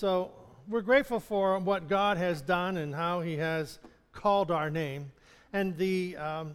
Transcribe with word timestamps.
So 0.00 0.30
we're 0.68 0.82
grateful 0.82 1.18
for 1.18 1.58
what 1.58 1.88
God 1.88 2.18
has 2.18 2.40
done 2.40 2.76
and 2.76 2.94
how 2.94 3.20
He 3.20 3.36
has 3.38 3.80
called 4.12 4.52
our 4.52 4.70
name. 4.70 5.10
And 5.52 5.76
the 5.76 6.16
um, 6.16 6.54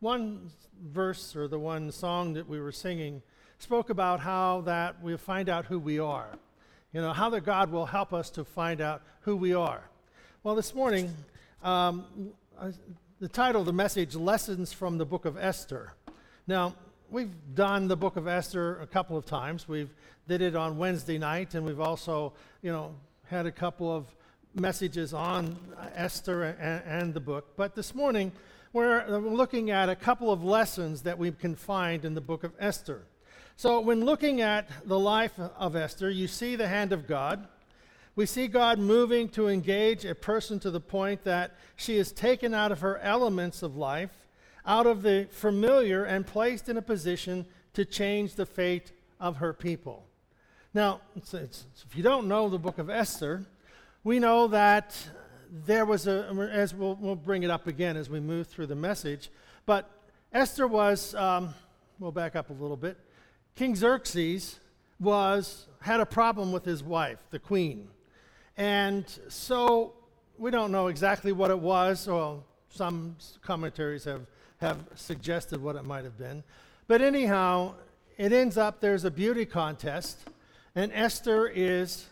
one 0.00 0.50
verse 0.78 1.34
or 1.34 1.48
the 1.48 1.58
one 1.58 1.90
song 1.90 2.34
that 2.34 2.46
we 2.46 2.60
were 2.60 2.70
singing 2.70 3.22
spoke 3.58 3.88
about 3.88 4.20
how 4.20 4.60
that 4.66 5.02
we 5.02 5.16
find 5.16 5.48
out 5.48 5.64
who 5.64 5.78
we 5.78 5.98
are. 6.00 6.28
You 6.92 7.00
know, 7.00 7.14
how 7.14 7.30
that 7.30 7.46
God 7.46 7.72
will 7.72 7.86
help 7.86 8.12
us 8.12 8.28
to 8.32 8.44
find 8.44 8.82
out 8.82 9.00
who 9.22 9.36
we 9.36 9.54
are. 9.54 9.88
Well, 10.42 10.54
this 10.54 10.74
morning, 10.74 11.14
um, 11.62 12.04
the 13.20 13.28
title 13.28 13.62
of 13.62 13.66
the 13.66 13.72
message, 13.72 14.14
Lessons 14.14 14.70
from 14.70 14.98
the 14.98 15.06
Book 15.06 15.24
of 15.24 15.38
Esther. 15.38 15.94
Now, 16.46 16.74
we've 17.12 17.54
done 17.54 17.88
the 17.88 17.96
book 17.96 18.16
of 18.16 18.26
Esther 18.26 18.80
a 18.80 18.86
couple 18.86 19.18
of 19.18 19.26
times. 19.26 19.68
We've 19.68 19.90
did 20.26 20.40
it 20.40 20.56
on 20.56 20.78
Wednesday 20.78 21.18
night, 21.18 21.54
and 21.54 21.64
we've 21.64 21.78
also, 21.80 22.32
you 22.62 22.72
know, 22.72 22.94
had 23.26 23.44
a 23.44 23.52
couple 23.52 23.94
of 23.94 24.06
messages 24.54 25.12
on 25.12 25.58
Esther 25.94 26.44
and, 26.44 26.82
and 26.86 27.14
the 27.14 27.20
book. 27.20 27.54
But 27.54 27.74
this 27.74 27.94
morning, 27.94 28.32
we're 28.72 29.06
looking 29.18 29.70
at 29.70 29.90
a 29.90 29.94
couple 29.94 30.32
of 30.32 30.42
lessons 30.42 31.02
that 31.02 31.18
we 31.18 31.30
can 31.32 31.54
find 31.54 32.06
in 32.06 32.14
the 32.14 32.22
book 32.22 32.44
of 32.44 32.52
Esther. 32.58 33.02
So, 33.56 33.80
when 33.80 34.06
looking 34.06 34.40
at 34.40 34.68
the 34.86 34.98
life 34.98 35.38
of 35.38 35.76
Esther, 35.76 36.08
you 36.08 36.26
see 36.26 36.56
the 36.56 36.68
hand 36.68 36.92
of 36.94 37.06
God. 37.06 37.46
We 38.16 38.24
see 38.24 38.46
God 38.46 38.78
moving 38.78 39.28
to 39.30 39.48
engage 39.48 40.06
a 40.06 40.14
person 40.14 40.58
to 40.60 40.70
the 40.70 40.80
point 40.80 41.24
that 41.24 41.56
she 41.76 41.98
is 41.98 42.10
taken 42.10 42.54
out 42.54 42.72
of 42.72 42.80
her 42.80 42.98
elements 42.98 43.62
of 43.62 43.76
life 43.76 44.21
out 44.66 44.86
of 44.86 45.02
the 45.02 45.28
familiar 45.30 46.04
and 46.04 46.26
placed 46.26 46.68
in 46.68 46.76
a 46.76 46.82
position 46.82 47.46
to 47.74 47.84
change 47.84 48.34
the 48.34 48.46
fate 48.46 48.92
of 49.20 49.36
her 49.36 49.52
people. 49.52 50.04
Now, 50.74 51.00
it's, 51.16 51.34
it's, 51.34 51.66
if 51.86 51.96
you 51.96 52.02
don't 52.02 52.28
know 52.28 52.48
the 52.48 52.58
book 52.58 52.78
of 52.78 52.88
Esther, 52.88 53.44
we 54.04 54.18
know 54.18 54.48
that 54.48 54.96
there 55.50 55.84
was 55.84 56.06
a, 56.06 56.50
as 56.50 56.74
we'll, 56.74 56.94
we'll 56.94 57.14
bring 57.14 57.42
it 57.42 57.50
up 57.50 57.66
again 57.66 57.96
as 57.96 58.08
we 58.08 58.20
move 58.20 58.46
through 58.46 58.66
the 58.66 58.74
message, 58.74 59.30
but 59.66 59.90
Esther 60.32 60.66
was, 60.66 61.14
um, 61.14 61.54
we'll 61.98 62.12
back 62.12 62.36
up 62.36 62.48
a 62.48 62.54
little 62.54 62.76
bit. 62.76 62.96
King 63.54 63.76
Xerxes 63.76 64.60
was, 64.98 65.66
had 65.80 66.00
a 66.00 66.06
problem 66.06 66.52
with 66.52 66.64
his 66.64 66.82
wife, 66.82 67.18
the 67.30 67.38
queen. 67.38 67.88
And 68.56 69.04
so 69.28 69.94
we 70.38 70.50
don't 70.50 70.72
know 70.72 70.86
exactly 70.86 71.32
what 71.32 71.50
it 71.50 71.58
was. 71.58 72.06
Well, 72.06 72.44
some 72.70 73.16
commentaries 73.42 74.04
have 74.04 74.22
have 74.62 74.78
suggested 74.94 75.62
what 75.62 75.76
it 75.76 75.84
might 75.84 76.04
have 76.04 76.16
been. 76.16 76.42
But 76.88 77.02
anyhow, 77.02 77.74
it 78.16 78.32
ends 78.32 78.56
up 78.56 78.80
there's 78.80 79.04
a 79.04 79.10
beauty 79.10 79.44
contest, 79.44 80.18
and 80.74 80.90
Esther 80.92 81.46
is 81.46 82.06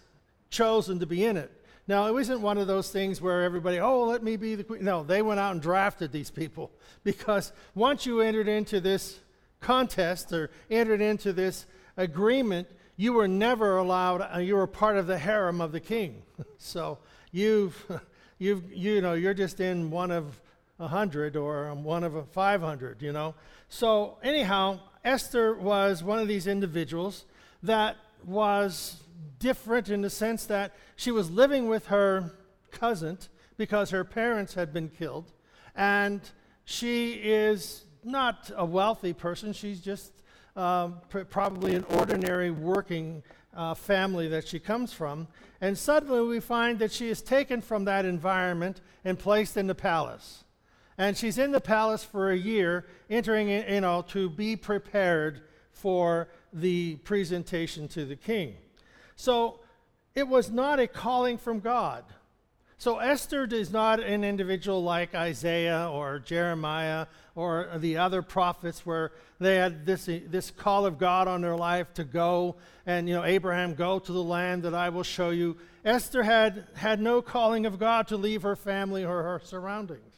chosen 0.50 0.98
to 0.98 1.06
be 1.06 1.24
in 1.24 1.36
it. 1.36 1.50
Now, 1.88 2.06
it 2.06 2.12
wasn't 2.12 2.40
one 2.40 2.58
of 2.58 2.66
those 2.66 2.90
things 2.90 3.20
where 3.20 3.42
everybody, 3.42 3.80
oh, 3.80 4.04
let 4.04 4.22
me 4.22 4.36
be 4.36 4.54
the 4.54 4.64
queen. 4.64 4.84
No, 4.84 5.02
they 5.02 5.22
went 5.22 5.40
out 5.40 5.52
and 5.52 5.62
drafted 5.62 6.12
these 6.12 6.30
people 6.30 6.70
because 7.02 7.52
once 7.74 8.06
you 8.06 8.20
entered 8.20 8.48
into 8.48 8.80
this 8.80 9.18
contest 9.60 10.32
or 10.32 10.50
entered 10.70 11.00
into 11.00 11.32
this 11.32 11.66
agreement, 11.96 12.68
you 12.96 13.12
were 13.12 13.26
never 13.26 13.76
allowed, 13.76 14.20
uh, 14.34 14.38
you 14.38 14.56
were 14.56 14.66
part 14.66 14.98
of 14.98 15.06
the 15.06 15.18
harem 15.18 15.60
of 15.60 15.72
the 15.72 15.80
king. 15.80 16.22
so 16.58 16.98
you've, 17.32 17.84
you've, 18.38 18.72
you 18.72 19.00
know, 19.00 19.14
you're 19.14 19.34
just 19.34 19.60
in 19.60 19.90
one 19.90 20.10
of 20.10 20.40
100 20.80 21.36
or 21.36 21.72
one 21.74 22.02
of 22.02 22.14
a 22.14 22.24
500, 22.24 23.02
you 23.02 23.12
know. 23.12 23.34
So, 23.68 24.16
anyhow, 24.22 24.80
Esther 25.04 25.54
was 25.54 26.02
one 26.02 26.18
of 26.18 26.26
these 26.26 26.46
individuals 26.46 27.26
that 27.62 27.96
was 28.24 29.02
different 29.38 29.90
in 29.90 30.00
the 30.00 30.10
sense 30.10 30.46
that 30.46 30.74
she 30.96 31.10
was 31.10 31.30
living 31.30 31.68
with 31.68 31.86
her 31.86 32.32
cousin 32.70 33.18
because 33.56 33.90
her 33.90 34.04
parents 34.04 34.54
had 34.54 34.72
been 34.72 34.88
killed. 34.88 35.32
And 35.76 36.20
she 36.64 37.12
is 37.12 37.84
not 38.02 38.50
a 38.56 38.64
wealthy 38.64 39.12
person, 39.12 39.52
she's 39.52 39.80
just 39.80 40.12
um, 40.56 41.00
pr- 41.10 41.20
probably 41.20 41.74
an 41.74 41.84
ordinary 41.90 42.50
working 42.50 43.22
uh, 43.54 43.74
family 43.74 44.28
that 44.28 44.48
she 44.48 44.58
comes 44.58 44.92
from. 44.92 45.28
And 45.60 45.76
suddenly 45.76 46.22
we 46.22 46.40
find 46.40 46.78
that 46.78 46.90
she 46.90 47.08
is 47.08 47.20
taken 47.20 47.60
from 47.60 47.84
that 47.84 48.06
environment 48.06 48.80
and 49.04 49.18
placed 49.18 49.56
in 49.58 49.66
the 49.66 49.74
palace 49.74 50.44
and 51.00 51.16
she's 51.16 51.38
in 51.38 51.50
the 51.50 51.62
palace 51.62 52.04
for 52.04 52.30
a 52.30 52.36
year, 52.36 52.84
entering, 53.08 53.48
in, 53.48 53.72
you 53.72 53.80
know, 53.80 54.02
to 54.08 54.28
be 54.28 54.54
prepared 54.54 55.40
for 55.72 56.28
the 56.52 56.96
presentation 56.96 57.88
to 57.88 58.04
the 58.04 58.16
king. 58.16 58.54
So 59.16 59.60
it 60.14 60.28
was 60.28 60.50
not 60.50 60.78
a 60.78 60.86
calling 60.86 61.38
from 61.38 61.60
God. 61.60 62.04
So 62.76 62.98
Esther 62.98 63.44
is 63.44 63.72
not 63.72 64.00
an 64.00 64.24
individual 64.24 64.82
like 64.82 65.14
Isaiah 65.14 65.88
or 65.90 66.18
Jeremiah 66.18 67.06
or 67.34 67.70
the 67.78 67.96
other 67.96 68.20
prophets 68.20 68.84
where 68.84 69.12
they 69.38 69.56
had 69.56 69.86
this, 69.86 70.04
this 70.04 70.50
call 70.50 70.84
of 70.84 70.98
God 70.98 71.28
on 71.28 71.40
their 71.40 71.56
life 71.56 71.94
to 71.94 72.04
go 72.04 72.56
and, 72.84 73.08
you 73.08 73.14
know, 73.14 73.24
Abraham, 73.24 73.72
go 73.72 74.00
to 74.00 74.12
the 74.12 74.22
land 74.22 74.64
that 74.64 74.74
I 74.74 74.90
will 74.90 75.02
show 75.02 75.30
you. 75.30 75.56
Esther 75.82 76.24
had, 76.24 76.66
had 76.74 77.00
no 77.00 77.22
calling 77.22 77.64
of 77.64 77.78
God 77.78 78.06
to 78.08 78.18
leave 78.18 78.42
her 78.42 78.54
family 78.54 79.02
or 79.02 79.22
her 79.22 79.40
surroundings. 79.42 80.09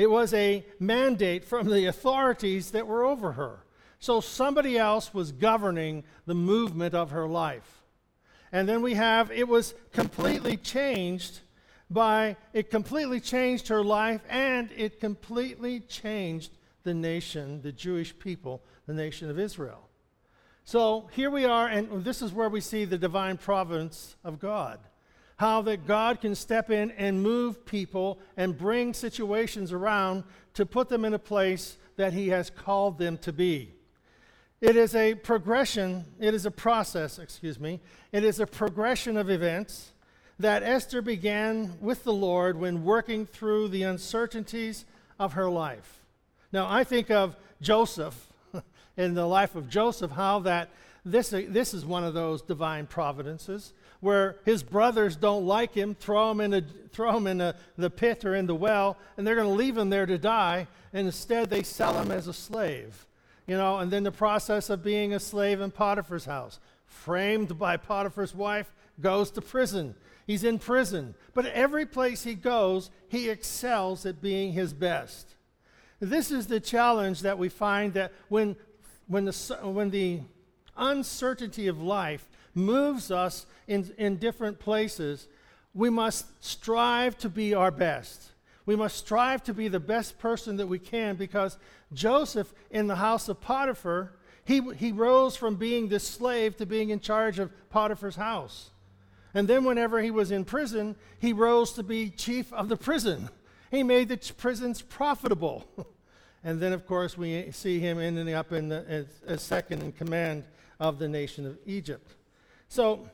It 0.00 0.10
was 0.10 0.32
a 0.32 0.64
mandate 0.78 1.44
from 1.44 1.68
the 1.68 1.84
authorities 1.84 2.70
that 2.70 2.86
were 2.86 3.04
over 3.04 3.32
her. 3.32 3.66
So 3.98 4.22
somebody 4.22 4.78
else 4.78 5.12
was 5.12 5.30
governing 5.30 6.04
the 6.24 6.32
movement 6.32 6.94
of 6.94 7.10
her 7.10 7.28
life. 7.28 7.82
And 8.50 8.66
then 8.66 8.80
we 8.80 8.94
have 8.94 9.30
it 9.30 9.46
was 9.46 9.74
completely 9.92 10.56
changed 10.56 11.40
by 11.90 12.38
it 12.54 12.70
completely 12.70 13.20
changed 13.20 13.68
her 13.68 13.84
life 13.84 14.22
and 14.30 14.70
it 14.74 15.00
completely 15.00 15.80
changed 15.80 16.52
the 16.82 16.94
nation, 16.94 17.60
the 17.60 17.70
Jewish 17.70 18.18
people, 18.18 18.62
the 18.86 18.94
nation 18.94 19.28
of 19.28 19.38
Israel. 19.38 19.86
So 20.64 21.10
here 21.12 21.30
we 21.30 21.44
are, 21.44 21.68
and 21.68 22.02
this 22.02 22.22
is 22.22 22.32
where 22.32 22.48
we 22.48 22.62
see 22.62 22.86
the 22.86 22.96
divine 22.96 23.36
providence 23.36 24.16
of 24.24 24.40
God 24.40 24.78
how 25.40 25.62
that 25.62 25.86
God 25.86 26.20
can 26.20 26.34
step 26.34 26.70
in 26.70 26.90
and 26.90 27.22
move 27.22 27.64
people 27.64 28.18
and 28.36 28.58
bring 28.58 28.92
situations 28.92 29.72
around 29.72 30.22
to 30.52 30.66
put 30.66 30.90
them 30.90 31.02
in 31.02 31.14
a 31.14 31.18
place 31.18 31.78
that 31.96 32.12
He 32.12 32.28
has 32.28 32.50
called 32.50 32.98
them 32.98 33.16
to 33.16 33.32
be. 33.32 33.72
It 34.60 34.76
is 34.76 34.94
a 34.94 35.14
progression, 35.14 36.04
it 36.18 36.34
is 36.34 36.44
a 36.44 36.50
process, 36.50 37.18
excuse 37.18 37.58
me. 37.58 37.80
It 38.12 38.22
is 38.22 38.38
a 38.38 38.46
progression 38.46 39.16
of 39.16 39.30
events 39.30 39.92
that 40.38 40.62
Esther 40.62 41.00
began 41.00 41.72
with 41.80 42.04
the 42.04 42.12
Lord 42.12 42.58
when 42.58 42.84
working 42.84 43.24
through 43.24 43.68
the 43.68 43.84
uncertainties 43.84 44.84
of 45.18 45.32
her 45.32 45.48
life. 45.48 46.00
Now, 46.52 46.66
I 46.68 46.84
think 46.84 47.10
of 47.10 47.34
Joseph 47.62 48.26
in 48.98 49.14
the 49.14 49.26
life 49.26 49.54
of 49.54 49.70
Joseph, 49.70 50.10
how 50.10 50.40
that 50.40 50.68
this, 51.02 51.30
this 51.30 51.72
is 51.72 51.86
one 51.86 52.04
of 52.04 52.12
those 52.12 52.42
divine 52.42 52.86
providences 52.86 53.72
where 54.00 54.36
his 54.44 54.62
brothers 54.62 55.16
don't 55.16 55.46
like 55.46 55.74
him, 55.74 55.94
throw 55.94 56.30
him 56.30 56.40
in, 56.40 56.54
a, 56.54 56.62
throw 56.92 57.16
him 57.16 57.26
in 57.26 57.40
a, 57.40 57.54
the 57.76 57.90
pit 57.90 58.24
or 58.24 58.34
in 58.34 58.46
the 58.46 58.54
well, 58.54 58.96
and 59.16 59.26
they're 59.26 59.34
going 59.34 59.46
to 59.46 59.54
leave 59.54 59.76
him 59.76 59.90
there 59.90 60.06
to 60.06 60.18
die, 60.18 60.66
and 60.92 61.06
instead 61.06 61.50
they 61.50 61.62
sell 61.62 62.00
him 62.00 62.10
as 62.10 62.26
a 62.26 62.32
slave. 62.32 63.06
You 63.46 63.56
know, 63.56 63.78
and 63.78 63.90
then 63.90 64.04
the 64.04 64.12
process 64.12 64.70
of 64.70 64.82
being 64.82 65.12
a 65.12 65.20
slave 65.20 65.60
in 65.60 65.70
Potiphar's 65.70 66.24
house, 66.24 66.60
framed 66.86 67.58
by 67.58 67.76
Potiphar's 67.76 68.34
wife, 68.34 68.72
goes 69.00 69.30
to 69.32 69.40
prison. 69.40 69.94
He's 70.26 70.44
in 70.44 70.58
prison. 70.58 71.14
But 71.34 71.46
every 71.46 71.86
place 71.86 72.22
he 72.22 72.34
goes, 72.34 72.90
he 73.08 73.28
excels 73.28 74.06
at 74.06 74.22
being 74.22 74.52
his 74.52 74.72
best. 74.72 75.34
This 75.98 76.30
is 76.30 76.46
the 76.46 76.60
challenge 76.60 77.22
that 77.22 77.38
we 77.38 77.48
find 77.48 77.94
that 77.94 78.12
when, 78.28 78.56
when, 79.08 79.24
the, 79.24 79.58
when 79.62 79.90
the 79.90 80.20
uncertainty 80.76 81.66
of 81.66 81.80
life 81.80 82.28
moves 82.54 83.10
us 83.10 83.46
in, 83.66 83.92
in 83.98 84.16
different 84.16 84.58
places, 84.58 85.28
we 85.74 85.90
must 85.90 86.26
strive 86.44 87.16
to 87.18 87.28
be 87.28 87.54
our 87.54 87.70
best. 87.70 88.32
We 88.66 88.76
must 88.76 88.96
strive 88.96 89.42
to 89.44 89.54
be 89.54 89.68
the 89.68 89.80
best 89.80 90.18
person 90.18 90.56
that 90.56 90.66
we 90.66 90.78
can 90.78 91.16
because 91.16 91.58
Joseph 91.92 92.52
in 92.70 92.86
the 92.86 92.96
house 92.96 93.28
of 93.28 93.40
Potiphar, 93.40 94.12
he, 94.44 94.60
he 94.76 94.92
rose 94.92 95.36
from 95.36 95.56
being 95.56 95.88
this 95.88 96.06
slave 96.06 96.56
to 96.56 96.66
being 96.66 96.90
in 96.90 97.00
charge 97.00 97.38
of 97.38 97.50
Potiphar's 97.70 98.16
house. 98.16 98.70
And 99.32 99.46
then, 99.46 99.64
whenever 99.64 100.00
he 100.00 100.10
was 100.10 100.32
in 100.32 100.44
prison, 100.44 100.96
he 101.20 101.32
rose 101.32 101.72
to 101.74 101.84
be 101.84 102.10
chief 102.10 102.52
of 102.52 102.68
the 102.68 102.76
prison. 102.76 103.28
He 103.70 103.84
made 103.84 104.08
the 104.08 104.16
prisons 104.36 104.82
profitable. 104.82 105.66
and 106.42 106.60
then, 106.60 106.72
of 106.72 106.86
course, 106.86 107.18
we 107.18 107.50
see 107.52 107.80
him 107.80 107.98
ending 107.98 108.32
up 108.32 108.52
in 108.52 108.68
the, 108.68 108.84
as, 108.88 109.06
as 109.26 109.42
second 109.42 109.82
in 109.82 109.92
command 109.92 110.44
of 110.78 110.98
the 110.98 111.08
nation 111.08 111.46
of 111.46 111.58
Egypt. 111.66 112.14
So, 112.68 113.08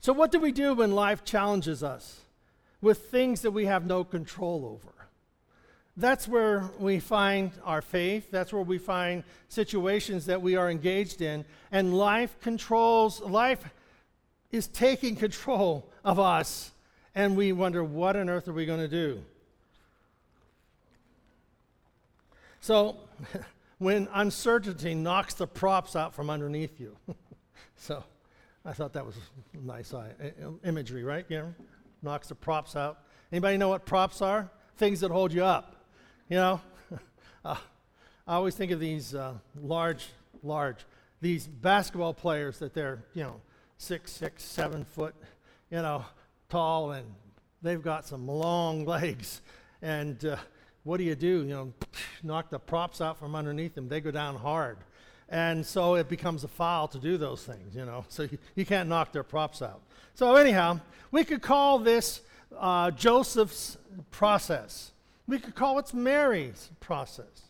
so 0.00 0.12
what 0.12 0.30
do 0.30 0.38
we 0.38 0.52
do 0.52 0.74
when 0.74 0.92
life 0.92 1.24
challenges 1.24 1.82
us 1.82 2.20
with 2.80 3.10
things 3.10 3.42
that 3.42 3.52
we 3.52 3.66
have 3.66 3.86
no 3.86 4.04
control 4.04 4.66
over? 4.66 4.92
That's 5.96 6.26
where 6.26 6.70
we 6.78 7.00
find 7.00 7.52
our 7.64 7.82
faith. 7.82 8.30
That's 8.30 8.52
where 8.52 8.62
we 8.62 8.78
find 8.78 9.24
situations 9.48 10.26
that 10.26 10.40
we 10.40 10.56
are 10.56 10.70
engaged 10.70 11.20
in. 11.20 11.44
And 11.70 11.96
life 11.96 12.36
controls, 12.40 13.20
life 13.20 13.64
is 14.50 14.66
taking 14.68 15.16
control 15.16 15.90
of 16.04 16.18
us, 16.18 16.72
and 17.14 17.36
we 17.36 17.52
wonder, 17.52 17.84
what 17.84 18.16
on 18.16 18.28
earth 18.28 18.48
are 18.48 18.52
we 18.52 18.66
going 18.66 18.80
to 18.80 18.88
do? 18.88 19.22
So, 22.62 22.96
when 23.78 24.08
uncertainty 24.14 24.94
knocks 24.94 25.34
the 25.34 25.48
props 25.48 25.96
out 25.96 26.14
from 26.14 26.30
underneath 26.30 26.78
you. 26.78 26.96
so, 27.76 28.04
I 28.64 28.72
thought 28.72 28.92
that 28.92 29.04
was 29.04 29.16
nice 29.52 29.92
imagery, 30.64 31.02
right? 31.02 31.26
Yeah, 31.28 31.46
knocks 32.02 32.28
the 32.28 32.36
props 32.36 32.76
out. 32.76 33.00
Anybody 33.32 33.56
know 33.56 33.68
what 33.68 33.84
props 33.84 34.22
are? 34.22 34.48
Things 34.76 35.00
that 35.00 35.10
hold 35.10 35.32
you 35.32 35.44
up. 35.44 35.74
You 36.28 36.36
know, 36.36 36.60
uh, 37.44 37.56
I 38.28 38.34
always 38.34 38.54
think 38.54 38.70
of 38.70 38.78
these 38.78 39.12
uh, 39.12 39.34
large, 39.60 40.06
large, 40.44 40.86
these 41.20 41.48
basketball 41.48 42.14
players 42.14 42.60
that 42.60 42.74
they're, 42.74 43.02
you 43.12 43.24
know, 43.24 43.40
six, 43.76 44.12
six, 44.12 44.44
seven 44.44 44.84
foot, 44.84 45.16
you 45.68 45.82
know, 45.82 46.04
tall, 46.48 46.92
and 46.92 47.06
they've 47.60 47.82
got 47.82 48.06
some 48.06 48.28
long 48.28 48.84
legs. 48.84 49.42
And 49.82 50.24
uh, 50.24 50.36
what 50.84 50.96
do 50.98 51.04
you 51.04 51.14
do? 51.14 51.44
You 51.44 51.54
know, 51.54 51.72
knock 52.22 52.50
the 52.50 52.58
props 52.58 53.00
out 53.00 53.18
from 53.18 53.34
underneath 53.34 53.74
them. 53.74 53.88
They 53.88 54.00
go 54.00 54.10
down 54.10 54.36
hard. 54.36 54.78
And 55.28 55.64
so 55.64 55.94
it 55.94 56.08
becomes 56.08 56.44
a 56.44 56.48
foul 56.48 56.88
to 56.88 56.98
do 56.98 57.16
those 57.16 57.42
things, 57.42 57.74
you 57.74 57.84
know. 57.86 58.04
So 58.10 58.24
you, 58.24 58.38
you 58.54 58.66
can't 58.66 58.88
knock 58.88 59.12
their 59.12 59.22
props 59.22 59.62
out. 59.62 59.80
So, 60.14 60.36
anyhow, 60.36 60.80
we 61.10 61.24
could 61.24 61.40
call 61.40 61.78
this 61.78 62.20
uh, 62.58 62.90
Joseph's 62.90 63.78
process. 64.10 64.92
We 65.26 65.38
could 65.38 65.54
call 65.54 65.78
it 65.78 65.94
Mary's 65.94 66.70
process, 66.80 67.48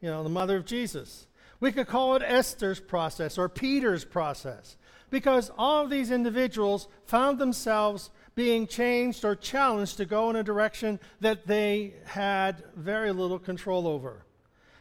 you 0.00 0.10
know, 0.10 0.22
the 0.22 0.28
mother 0.28 0.56
of 0.56 0.64
Jesus. 0.64 1.26
We 1.60 1.70
could 1.70 1.86
call 1.86 2.16
it 2.16 2.22
Esther's 2.22 2.80
process 2.80 3.38
or 3.38 3.48
Peter's 3.48 4.04
process 4.04 4.76
because 5.10 5.50
all 5.58 5.84
of 5.84 5.90
these 5.90 6.10
individuals 6.10 6.88
found 7.04 7.38
themselves 7.38 8.10
being 8.34 8.66
changed 8.66 9.24
or 9.24 9.34
challenged 9.34 9.96
to 9.98 10.04
go 10.04 10.30
in 10.30 10.36
a 10.36 10.42
direction 10.42 10.98
that 11.20 11.46
they 11.46 11.94
had 12.04 12.62
very 12.76 13.12
little 13.12 13.38
control 13.38 13.86
over. 13.86 14.24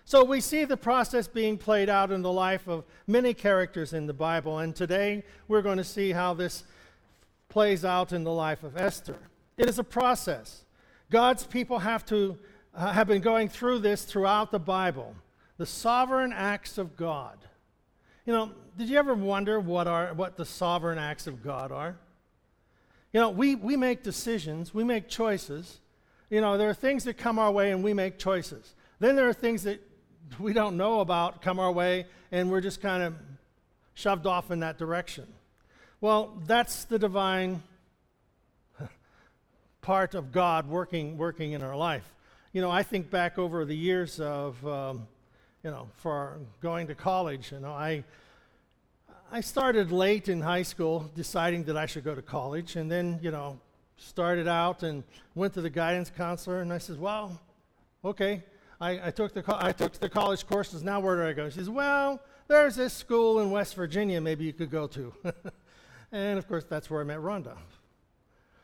So 0.05 0.23
we 0.23 0.41
see 0.41 0.65
the 0.65 0.77
process 0.77 1.27
being 1.27 1.57
played 1.57 1.87
out 1.87 2.11
in 2.11 2.21
the 2.21 2.31
life 2.31 2.67
of 2.67 2.83
many 3.05 3.33
characters 3.33 3.93
in 3.93 4.07
the 4.07 4.13
Bible, 4.13 4.59
and 4.59 4.75
today 4.75 5.23
we're 5.47 5.61
going 5.61 5.77
to 5.77 5.83
see 5.83 6.11
how 6.11 6.33
this 6.33 6.63
plays 7.47 7.85
out 7.85 8.11
in 8.11 8.23
the 8.23 8.31
life 8.31 8.63
of 8.63 8.75
Esther. 8.75 9.17
It 9.57 9.69
is 9.69 9.77
a 9.77 9.83
process. 9.83 10.63
God's 11.11 11.45
people 11.45 11.79
have 11.79 12.05
to 12.07 12.37
uh, 12.73 12.91
have 12.91 13.07
been 13.07 13.21
going 13.21 13.49
through 13.49 13.79
this 13.79 14.03
throughout 14.03 14.51
the 14.51 14.59
Bible. 14.59 15.15
The 15.57 15.65
sovereign 15.65 16.31
acts 16.33 16.77
of 16.77 16.95
God. 16.95 17.37
You 18.25 18.33
know, 18.33 18.51
did 18.77 18.89
you 18.89 18.97
ever 18.97 19.13
wonder 19.13 19.59
what 19.59 19.87
are 19.87 20.13
what 20.13 20.37
the 20.37 20.45
sovereign 20.45 20.97
acts 20.97 21.27
of 21.27 21.43
God 21.43 21.71
are? 21.71 21.97
You 23.13 23.19
know, 23.19 23.29
we, 23.29 23.55
we 23.55 23.75
make 23.75 24.03
decisions, 24.03 24.73
we 24.73 24.83
make 24.83 25.07
choices. 25.07 25.79
You 26.29 26.41
know, 26.41 26.57
there 26.57 26.69
are 26.69 26.75
things 26.75 27.05
that 27.05 27.17
come 27.17 27.39
our 27.39 27.51
way 27.51 27.71
and 27.71 27.83
we 27.83 27.93
make 27.93 28.19
choices. 28.19 28.75
Then 28.99 29.15
there 29.15 29.27
are 29.27 29.33
things 29.33 29.63
that 29.63 29.81
we 30.37 30.53
don't 30.53 30.77
know 30.77 30.99
about 30.99 31.41
come 31.41 31.59
our 31.59 31.71
way 31.71 32.05
and 32.31 32.51
we're 32.51 32.61
just 32.61 32.81
kind 32.81 33.01
of 33.01 33.15
shoved 33.95 34.27
off 34.27 34.51
in 34.51 34.59
that 34.59 34.77
direction. 34.77 35.27
Well, 36.01 36.39
that's 36.45 36.85
the 36.85 36.99
divine 36.99 37.63
part 39.81 40.13
of 40.13 40.31
God 40.31 40.69
working, 40.69 41.17
working 41.17 41.53
in 41.53 41.63
our 41.63 41.75
life. 41.75 42.13
You 42.53 42.61
know, 42.61 42.69
I 42.69 42.83
think 42.83 43.09
back 43.09 43.39
over 43.39 43.65
the 43.65 43.75
years 43.75 44.19
of, 44.19 44.65
um, 44.67 45.07
you 45.63 45.71
know, 45.71 45.87
for 45.97 46.39
going 46.61 46.87
to 46.87 46.95
college, 46.95 47.51
you 47.51 47.59
know, 47.59 47.71
I, 47.71 48.03
I 49.31 49.41
started 49.41 49.91
late 49.91 50.27
in 50.27 50.41
high 50.41 50.63
school 50.63 51.11
deciding 51.13 51.65
that 51.65 51.77
I 51.77 51.85
should 51.85 52.03
go 52.03 52.15
to 52.15 52.21
college, 52.21 52.75
and 52.75 52.89
then, 52.89 53.19
you 53.21 53.29
know, 53.29 53.59
started 53.95 54.47
out 54.47 54.81
and 54.81 55.03
went 55.35 55.53
to 55.53 55.61
the 55.61 55.69
guidance 55.69 56.09
counselor, 56.09 56.61
and 56.61 56.73
I 56.73 56.79
said, 56.79 56.99
well, 56.99 57.39
okay. 58.03 58.43
I, 58.81 59.09
I 59.09 59.11
took, 59.11 59.35
the 59.35 59.43
co- 59.43 59.57
I 59.59 59.71
took 59.71 59.93
the 59.93 60.09
college 60.09 60.47
courses, 60.47 60.81
now 60.81 60.99
where 60.99 61.15
do 61.15 61.29
I 61.29 61.33
go? 61.33 61.47
She 61.49 61.59
says, 61.59 61.69
well, 61.69 62.19
there's 62.47 62.75
this 62.75 62.91
school 62.91 63.41
in 63.41 63.51
West 63.51 63.75
Virginia 63.75 64.19
maybe 64.19 64.45
you 64.45 64.53
could 64.53 64.71
go 64.71 64.87
to. 64.87 65.13
and 66.11 66.39
of 66.39 66.47
course, 66.47 66.63
that's 66.63 66.89
where 66.89 67.01
I 67.01 67.03
met 67.03 67.19
Rhonda. 67.19 67.55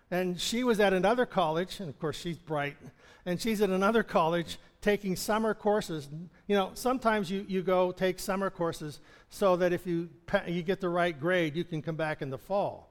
And 0.10 0.40
she 0.42 0.64
was 0.64 0.80
at 0.80 0.94
another 0.94 1.28
college, 1.28 1.80
and 1.80 1.90
of 1.90 2.00
course, 2.00 2.18
she's 2.18 2.40
bright, 2.40 2.78
and 3.24 3.40
she's 3.40 3.62
at 3.62 3.70
another 3.70 4.02
college 4.02 4.58
taking 4.82 5.16
summer 5.16 5.54
courses. 5.54 6.08
You 6.48 6.56
know, 6.56 6.72
sometimes 6.76 7.30
you, 7.30 7.46
you 7.48 7.62
go 7.62 7.92
take 7.92 8.20
summer 8.20 8.50
courses 8.50 9.00
so 9.36 9.58
that 9.58 9.74
if 9.74 9.86
you, 9.86 10.08
you 10.48 10.64
get 10.64 10.80
the 10.80 10.88
right 10.88 11.20
grade, 11.20 11.58
you 11.58 11.66
can 11.66 11.82
come 11.82 11.98
back 11.98 12.22
in 12.22 12.30
the 12.30 12.38
fall. 12.38 12.90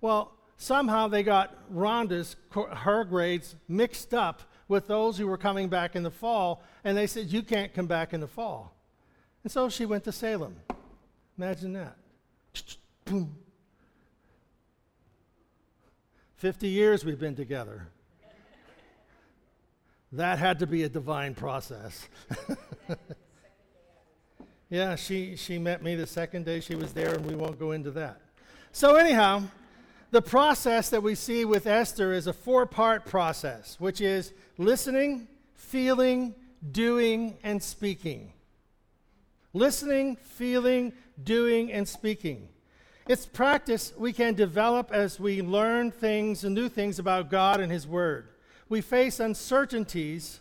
Well, 0.00 0.32
somehow 0.56 1.06
they 1.06 1.22
got 1.22 1.54
Rhonda's, 1.70 2.34
her 2.50 3.04
grades 3.04 3.56
mixed 3.68 4.14
up 4.14 4.40
with 4.68 4.86
those 4.86 5.18
who 5.18 5.26
were 5.26 5.36
coming 5.36 5.68
back 5.68 5.94
in 5.94 6.02
the 6.02 6.10
fall, 6.10 6.62
and 6.82 6.96
they 6.96 7.06
said, 7.06 7.26
You 7.26 7.42
can't 7.42 7.74
come 7.74 7.86
back 7.86 8.14
in 8.14 8.20
the 8.20 8.26
fall. 8.26 8.74
And 9.42 9.52
so 9.52 9.68
she 9.68 9.84
went 9.84 10.04
to 10.04 10.12
Salem. 10.12 10.56
Imagine 11.36 11.74
that. 11.74 11.98
Boom. 13.04 13.36
50 16.36 16.68
years 16.68 17.04
we've 17.04 17.20
been 17.20 17.36
together. 17.36 17.88
That 20.10 20.38
had 20.38 20.58
to 20.60 20.66
be 20.66 20.84
a 20.84 20.88
divine 20.88 21.34
process. 21.34 22.08
yeah, 24.72 24.96
she, 24.96 25.36
she 25.36 25.58
met 25.58 25.82
me 25.82 25.94
the 25.94 26.06
second 26.06 26.46
day 26.46 26.60
she 26.60 26.74
was 26.74 26.92
there, 26.92 27.14
and 27.14 27.26
we 27.26 27.34
won't 27.34 27.58
go 27.58 27.72
into 27.72 27.90
that. 27.92 28.20
So, 28.72 28.96
anyhow, 28.96 29.42
the 30.10 30.22
process 30.22 30.88
that 30.90 31.02
we 31.02 31.14
see 31.14 31.44
with 31.44 31.66
Esther 31.66 32.12
is 32.12 32.26
a 32.26 32.32
four 32.32 32.64
part 32.66 33.04
process, 33.04 33.76
which 33.78 34.00
is 34.00 34.32
listening, 34.56 35.28
feeling, 35.54 36.34
doing, 36.70 37.36
and 37.42 37.62
speaking. 37.62 38.32
Listening, 39.52 40.16
feeling, 40.16 40.94
doing, 41.22 41.70
and 41.70 41.86
speaking. 41.86 42.48
It's 43.06 43.26
practice 43.26 43.92
we 43.98 44.12
can 44.12 44.34
develop 44.34 44.90
as 44.90 45.20
we 45.20 45.42
learn 45.42 45.90
things 45.90 46.44
and 46.44 46.54
new 46.54 46.68
things 46.70 46.98
about 46.98 47.30
God 47.30 47.60
and 47.60 47.70
His 47.70 47.86
Word 47.86 48.28
we 48.72 48.80
face 48.80 49.20
uncertainties 49.20 50.40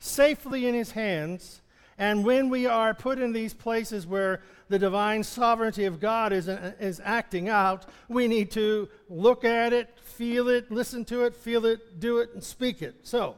safely 0.00 0.66
in 0.66 0.74
His 0.74 0.90
hands. 0.90 1.59
And 2.00 2.24
when 2.24 2.48
we 2.48 2.64
are 2.64 2.94
put 2.94 3.18
in 3.18 3.30
these 3.30 3.52
places 3.52 4.06
where 4.06 4.40
the 4.70 4.78
divine 4.78 5.22
sovereignty 5.22 5.84
of 5.84 6.00
God 6.00 6.32
is, 6.32 6.48
is 6.48 6.98
acting 7.04 7.50
out, 7.50 7.84
we 8.08 8.26
need 8.26 8.50
to 8.52 8.88
look 9.10 9.44
at 9.44 9.74
it, 9.74 9.90
feel 10.00 10.48
it, 10.48 10.72
listen 10.72 11.04
to 11.04 11.24
it, 11.24 11.36
feel 11.36 11.66
it, 11.66 12.00
do 12.00 12.16
it, 12.16 12.30
and 12.32 12.42
speak 12.42 12.80
it. 12.80 12.94
So, 13.02 13.36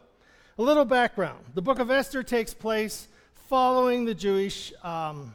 a 0.58 0.62
little 0.62 0.84
background. 0.84 1.44
The 1.54 1.60
book 1.60 1.80
of 1.80 1.90
Esther 1.90 2.22
takes 2.22 2.54
place 2.54 3.08
following 3.48 4.04
the 4.04 4.14
Jewish 4.14 4.72
um, 4.84 5.34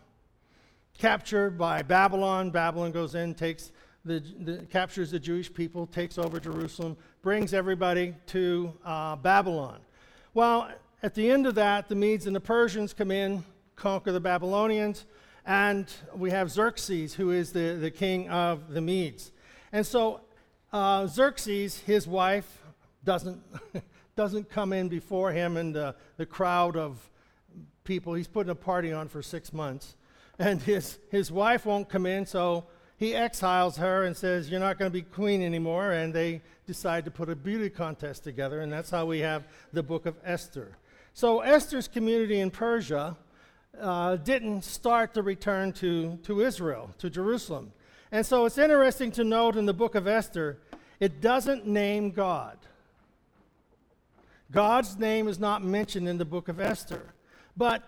capture 0.97 1.49
by 1.49 1.81
Babylon. 1.81 2.49
Babylon 2.49 2.93
goes 2.93 3.13
in, 3.13 3.35
takes 3.35 3.73
the, 4.05 4.23
the, 4.39 4.65
captures 4.71 5.11
the 5.11 5.19
Jewish 5.19 5.53
people, 5.53 5.85
takes 5.85 6.17
over 6.17 6.39
Jerusalem, 6.39 6.95
brings 7.21 7.53
everybody 7.53 8.15
to 8.27 8.71
uh, 8.85 9.17
Babylon. 9.17 9.79
Well, 10.33 10.71
at 11.03 11.13
the 11.13 11.29
end 11.29 11.45
of 11.45 11.55
that, 11.55 11.89
the 11.89 11.95
Medes 11.95 12.25
and 12.25 12.35
the 12.35 12.41
Persians 12.41 12.93
come 12.93 13.11
in, 13.11 13.43
conquer 13.75 14.11
the 14.11 14.19
Babylonians, 14.19 15.05
and 15.45 15.91
we 16.15 16.31
have 16.31 16.49
Xerxes, 16.49 17.13
who 17.13 17.31
is 17.31 17.51
the, 17.51 17.77
the 17.79 17.91
king 17.91 18.27
of 18.29 18.73
the 18.73 18.81
Medes. 18.81 19.31
And 19.71 19.85
so 19.85 20.21
uh, 20.73 21.05
Xerxes, 21.07 21.79
his 21.81 22.07
wife, 22.07 22.63
doesn't, 23.03 23.41
doesn't 24.15 24.49
come 24.49 24.73
in 24.73 24.89
before 24.89 25.31
him 25.31 25.55
and 25.55 25.73
the, 25.73 25.95
the 26.17 26.25
crowd 26.25 26.75
of 26.75 27.09
people. 27.83 28.13
He's 28.15 28.27
putting 28.27 28.49
a 28.49 28.55
party 28.55 28.91
on 28.91 29.07
for 29.07 29.21
six 29.21 29.53
months. 29.53 29.95
And 30.39 30.61
his, 30.61 30.99
his 31.09 31.31
wife 31.31 31.65
won't 31.65 31.89
come 31.89 32.05
in, 32.05 32.25
so 32.25 32.65
he 32.97 33.15
exiles 33.15 33.77
her 33.77 34.03
and 34.03 34.17
says, 34.17 34.49
You're 34.49 34.59
not 34.59 34.77
going 34.77 34.91
to 34.91 34.93
be 34.93 35.03
queen 35.03 35.41
anymore. 35.41 35.91
And 35.91 36.13
they 36.13 36.41
decide 36.65 37.05
to 37.05 37.11
put 37.11 37.29
a 37.29 37.35
beauty 37.35 37.69
contest 37.69 38.23
together. 38.23 38.61
And 38.61 38.71
that's 38.71 38.89
how 38.89 39.05
we 39.05 39.19
have 39.19 39.47
the 39.71 39.83
book 39.83 40.05
of 40.05 40.15
Esther. 40.23 40.75
So 41.17 41.39
Esther's 41.39 41.87
community 41.87 42.41
in 42.41 42.51
Persia 42.51 43.17
uh, 43.81 44.17
didn't 44.17 44.63
start 44.63 45.15
the 45.15 45.23
return 45.23 45.73
to, 45.73 46.17
to 46.17 46.41
Israel, 46.41 46.91
to 46.99 47.09
Jerusalem. 47.09 47.73
And 48.11 48.23
so 48.23 48.45
it's 48.45 48.59
interesting 48.59 49.11
to 49.13 49.23
note 49.23 49.55
in 49.55 49.65
the 49.65 49.73
book 49.73 49.95
of 49.95 50.07
Esther, 50.07 50.59
it 50.99 51.19
doesn't 51.19 51.65
name 51.65 52.11
God. 52.11 52.59
God's 54.51 54.99
name 54.99 55.27
is 55.27 55.39
not 55.39 55.63
mentioned 55.63 56.07
in 56.07 56.19
the 56.19 56.23
book 56.23 56.49
of 56.49 56.59
Esther. 56.59 57.01
But 57.57 57.81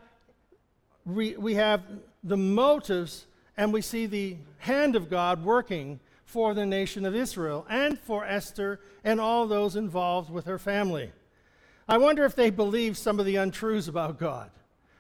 we, 1.06 1.38
we 1.38 1.54
have 1.54 1.84
the 2.24 2.36
motives 2.36 3.28
and 3.58 3.72
we 3.72 3.84
see 3.84 4.08
the 4.08 4.38
hand 4.58 4.96
of 4.96 5.08
God 5.08 5.46
working 5.46 6.00
for 6.26 6.56
the 6.56 6.66
nation 6.66 7.06
of 7.06 7.14
Israel 7.14 7.68
and 7.70 8.00
for 8.00 8.26
Esther 8.26 8.80
and 9.04 9.22
all 9.22 9.46
those 9.46 9.76
involved 9.76 10.32
with 10.32 10.46
her 10.46 10.58
family. 10.58 11.12
I 11.90 11.98
wonder 11.98 12.24
if 12.24 12.36
they 12.36 12.52
believe 12.52 12.98
some 12.98 13.20
of 13.20 13.26
the 13.26 13.38
untruths 13.38 13.88
about 13.88 14.20
God. 14.20 14.52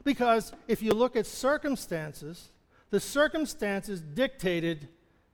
Because 0.04 0.52
if 0.68 0.82
you 0.82 0.92
look 0.92 1.16
at 1.16 1.28
circumstances, 1.28 2.50
the 2.90 3.00
circumstances 3.00 4.02
dictated 4.02 4.88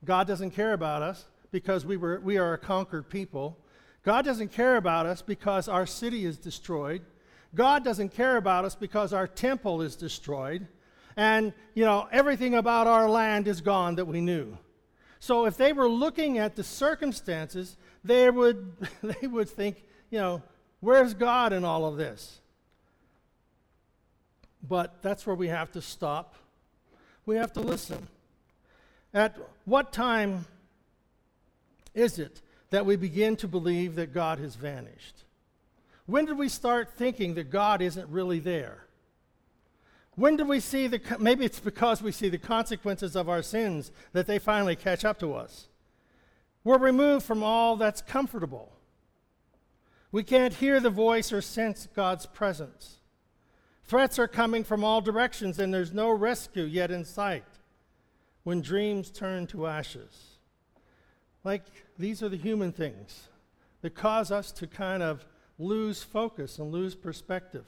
God 0.03 0.27
doesn't 0.27 0.51
care 0.51 0.73
about 0.73 1.01
us 1.01 1.25
because 1.51 1.85
we, 1.85 1.97
were, 1.97 2.19
we 2.19 2.37
are 2.37 2.53
a 2.53 2.57
conquered 2.57 3.09
people. 3.09 3.57
God 4.03 4.25
doesn't 4.25 4.51
care 4.51 4.75
about 4.75 5.05
us 5.05 5.21
because 5.21 5.67
our 5.67 5.85
city 5.85 6.25
is 6.25 6.37
destroyed. 6.37 7.01
God 7.55 7.83
doesn't 7.83 8.09
care 8.09 8.37
about 8.37 8.65
us 8.65 8.75
because 8.75 9.13
our 9.13 9.25
temple 9.25 9.81
is 9.81 9.95
destroyed. 9.95 10.67
And, 11.15 11.53
you 11.73 11.85
know, 11.85 12.07
everything 12.11 12.53
about 12.55 12.87
our 12.87 13.09
land 13.09 13.47
is 13.47 13.61
gone 13.61 13.95
that 13.95 14.05
we 14.05 14.19
knew. 14.19 14.57
So 15.19 15.45
if 15.45 15.55
they 15.57 15.73
were 15.73 15.89
looking 15.89 16.37
at 16.37 16.55
the 16.55 16.63
circumstances, 16.63 17.77
they 18.03 18.29
would, 18.29 18.75
they 19.01 19.27
would 19.27 19.49
think, 19.49 19.85
you 20.11 20.19
know, 20.19 20.43
where's 20.79 21.13
God 21.13 21.53
in 21.53 21.63
all 21.63 21.85
of 21.85 21.97
this? 21.97 22.39
But 24.67 25.01
that's 25.01 25.25
where 25.27 25.35
we 25.35 25.47
have 25.47 25.71
to 25.73 25.81
stop. 25.81 26.35
We 27.25 27.35
have 27.35 27.53
to 27.53 27.61
listen. 27.61 28.07
At 29.13 29.37
what 29.65 29.91
time 29.91 30.45
is 31.93 32.19
it 32.19 32.41
that 32.69 32.85
we 32.85 32.95
begin 32.95 33.35
to 33.37 33.47
believe 33.47 33.95
that 33.95 34.13
God 34.13 34.39
has 34.39 34.55
vanished? 34.55 35.23
When 36.05 36.25
did 36.25 36.37
we 36.37 36.49
start 36.49 36.93
thinking 36.95 37.35
that 37.35 37.49
God 37.49 37.81
isn't 37.81 38.09
really 38.09 38.39
there? 38.39 38.85
When 40.15 40.37
did 40.37 40.47
we 40.47 40.59
see 40.59 40.87
the, 40.87 41.01
maybe 41.19 41.45
it's 41.45 41.59
because 41.59 42.01
we 42.01 42.11
see 42.11 42.29
the 42.29 42.37
consequences 42.37 43.15
of 43.15 43.27
our 43.27 43.41
sins 43.41 43.91
that 44.13 44.27
they 44.27 44.39
finally 44.39 44.75
catch 44.75 45.03
up 45.03 45.19
to 45.19 45.33
us. 45.33 45.67
We're 46.63 46.77
removed 46.77 47.25
from 47.25 47.43
all 47.43 47.75
that's 47.75 48.01
comfortable. 48.01 48.74
We 50.15 50.23
can't 50.23 50.53
hear 50.53 50.79
the 50.79 50.89
voice 50.89 51.33
or 51.33 51.41
sense 51.41 51.89
God's 51.93 52.25
presence. 52.25 52.99
Threats 53.83 54.17
are 54.17 54.29
coming 54.29 54.63
from 54.63 54.81
all 54.81 55.01
directions, 55.01 55.59
and 55.59 55.73
there's 55.73 55.91
no 55.91 56.09
rescue 56.09 56.63
yet 56.63 56.89
in 56.89 57.03
sight 57.03 57.43
when 58.45 58.61
dreams 58.61 59.11
turn 59.11 59.45
to 59.47 59.67
ashes. 59.67 60.37
Like, 61.43 61.65
these 61.99 62.23
are 62.23 62.29
the 62.29 62.37
human 62.37 62.71
things 62.71 63.27
that 63.81 63.93
cause 63.93 64.31
us 64.31 64.53
to 64.53 64.67
kind 64.67 65.03
of 65.03 65.25
lose 65.59 66.01
focus 66.01 66.59
and 66.59 66.71
lose 66.71 66.95
perspective. 66.95 67.67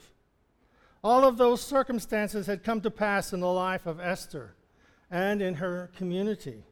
All 1.04 1.26
of 1.26 1.36
those 1.36 1.60
circumstances 1.60 2.46
had 2.46 2.64
come 2.64 2.80
to 2.80 2.90
pass 2.90 3.34
in 3.34 3.40
the 3.40 3.52
life 3.52 3.84
of 3.84 4.00
Esther 4.00 4.54
and 5.10 5.42
in 5.42 5.56
her 5.56 5.90
community. 5.94 6.64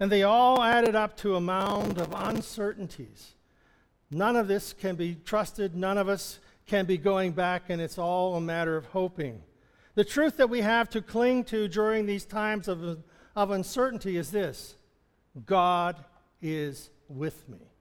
And 0.00 0.10
they 0.10 0.24
all 0.24 0.60
added 0.60 0.96
up 0.96 1.16
to 1.18 1.36
a 1.36 1.40
mound 1.40 1.98
of 1.98 2.12
uncertainties. 2.12 3.34
None 4.12 4.36
of 4.36 4.46
this 4.46 4.74
can 4.74 4.94
be 4.94 5.16
trusted. 5.24 5.74
None 5.74 5.96
of 5.96 6.08
us 6.08 6.38
can 6.66 6.84
be 6.84 6.98
going 6.98 7.32
back, 7.32 7.70
and 7.70 7.80
it's 7.80 7.98
all 7.98 8.36
a 8.36 8.40
matter 8.40 8.76
of 8.76 8.84
hoping. 8.86 9.42
The 9.94 10.04
truth 10.04 10.36
that 10.36 10.50
we 10.50 10.60
have 10.60 10.90
to 10.90 11.00
cling 11.00 11.44
to 11.44 11.66
during 11.66 12.06
these 12.06 12.24
times 12.24 12.68
of, 12.68 13.02
of 13.34 13.50
uncertainty 13.50 14.16
is 14.16 14.30
this 14.30 14.76
God 15.46 16.04
is 16.40 16.90
with 17.08 17.48
me. 17.48 17.72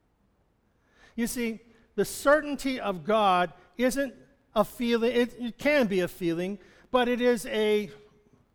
You 1.16 1.28
see, 1.28 1.60
the 1.96 2.06
certainty 2.06 2.80
of 2.80 3.04
God 3.04 3.52
isn't 3.78 4.14
a 4.56 4.64
feeling, 4.64 5.12
it, 5.12 5.34
it 5.40 5.58
can 5.58 5.88
be 5.88 6.00
a 6.00 6.08
feeling, 6.08 6.60
but 6.92 7.08
it 7.08 7.22
is 7.22 7.46
a 7.48 7.90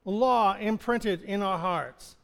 law 0.04 0.56
imprinted 0.56 1.22
in 1.22 1.42
our 1.42 1.58
hearts. 1.58 2.16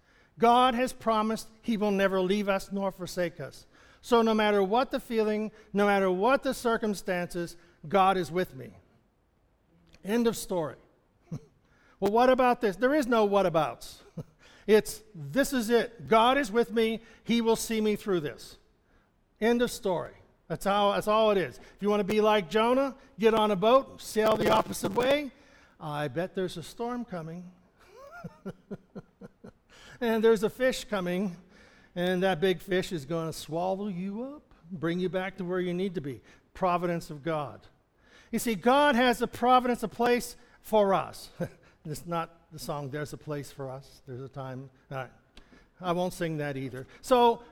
God 0.43 0.75
has 0.75 0.93
promised 0.93 1.47
He 1.63 1.77
will 1.77 1.93
never 1.93 2.21
leave 2.21 2.49
us 2.49 2.71
nor 2.73 2.91
forsake 2.91 3.39
us. 3.39 3.65
So, 4.01 4.23
no 4.23 4.35
matter 4.35 4.61
what 4.61 4.91
the 4.91 4.99
feeling, 4.99 5.53
no 5.73 5.87
matter 5.87 6.11
what 6.11 6.43
the 6.43 6.53
circumstances, 6.53 7.57
God 7.89 8.17
is 8.17 8.29
with 8.29 8.57
me. 8.57 8.77
End 10.05 10.27
of 10.27 10.37
story. 10.37 10.75
well, 12.01 12.11
what 12.11 12.29
about 12.29 12.61
this? 12.61 12.75
There 12.75 12.93
is 12.93 13.07
no 13.07 13.27
whatabouts. 13.29 13.99
it's 14.67 15.01
this 15.15 15.53
is 15.53 15.71
it. 15.71 16.09
God 16.09 16.37
is 16.37 16.51
with 16.51 16.73
me. 16.73 17.03
He 17.23 17.41
will 17.41 17.55
see 17.55 17.81
me 17.81 17.95
through 17.95 18.21
this. 18.21 18.57
End 19.41 19.63
of 19.63 19.71
story. 19.71 20.15
That's, 20.49 20.65
how, 20.65 20.91
that's 20.91 21.07
all 21.07 21.31
it 21.31 21.39
is. 21.39 21.57
If 21.57 21.77
you 21.79 21.89
want 21.89 22.01
to 22.01 22.13
be 22.13 22.21
like 22.21 22.51
Jonah, 22.51 22.97
get 23.17 23.33
on 23.33 23.53
a 23.53 23.57
boat, 23.57 24.03
sail 24.03 24.37
the 24.37 24.51
opposite 24.51 24.93
way. 24.93 25.31
I 25.81 26.09
bet 26.09 26.35
there's 26.35 26.57
a 26.57 26.65
storm 26.65 27.05
coming. 27.05 27.45
and 30.02 30.23
there's 30.23 30.42
a 30.42 30.50
fish 30.50 30.85
coming, 30.85 31.37
and 31.97 32.23
that 32.23 32.40
big 32.40 32.61
fish 32.61 32.92
is 32.92 33.04
going 33.06 33.26
to 33.28 33.32
swallow 33.32 33.88
you 33.88 34.25
up, 34.25 34.42
bring 34.71 34.99
you 34.99 35.09
back 35.09 35.37
to 35.38 35.44
where 35.44 35.61
you 35.61 35.73
need 35.73 35.94
to 35.94 36.00
be. 36.00 36.21
Providence 36.52 37.09
of 37.09 37.23
God. 37.23 37.61
You 38.30 38.38
see, 38.38 38.54
God 38.54 38.94
has 38.94 39.23
a 39.23 39.26
providence, 39.26 39.82
a 39.82 39.88
place 39.88 40.37
for 40.61 40.92
us. 40.92 41.30
it's 41.85 42.06
not 42.06 42.30
the 42.52 42.59
song, 42.59 42.90
There's 42.90 43.12
a 43.12 43.16
Place 43.16 43.50
for 43.50 43.71
Us. 43.71 44.02
There's 44.06 44.21
a 44.21 44.28
time. 44.28 44.68
Right. 44.90 45.11
I 45.80 45.92
won't 45.92 46.12
sing 46.12 46.37
that 46.38 46.56
either. 46.56 46.87
So 47.00 47.42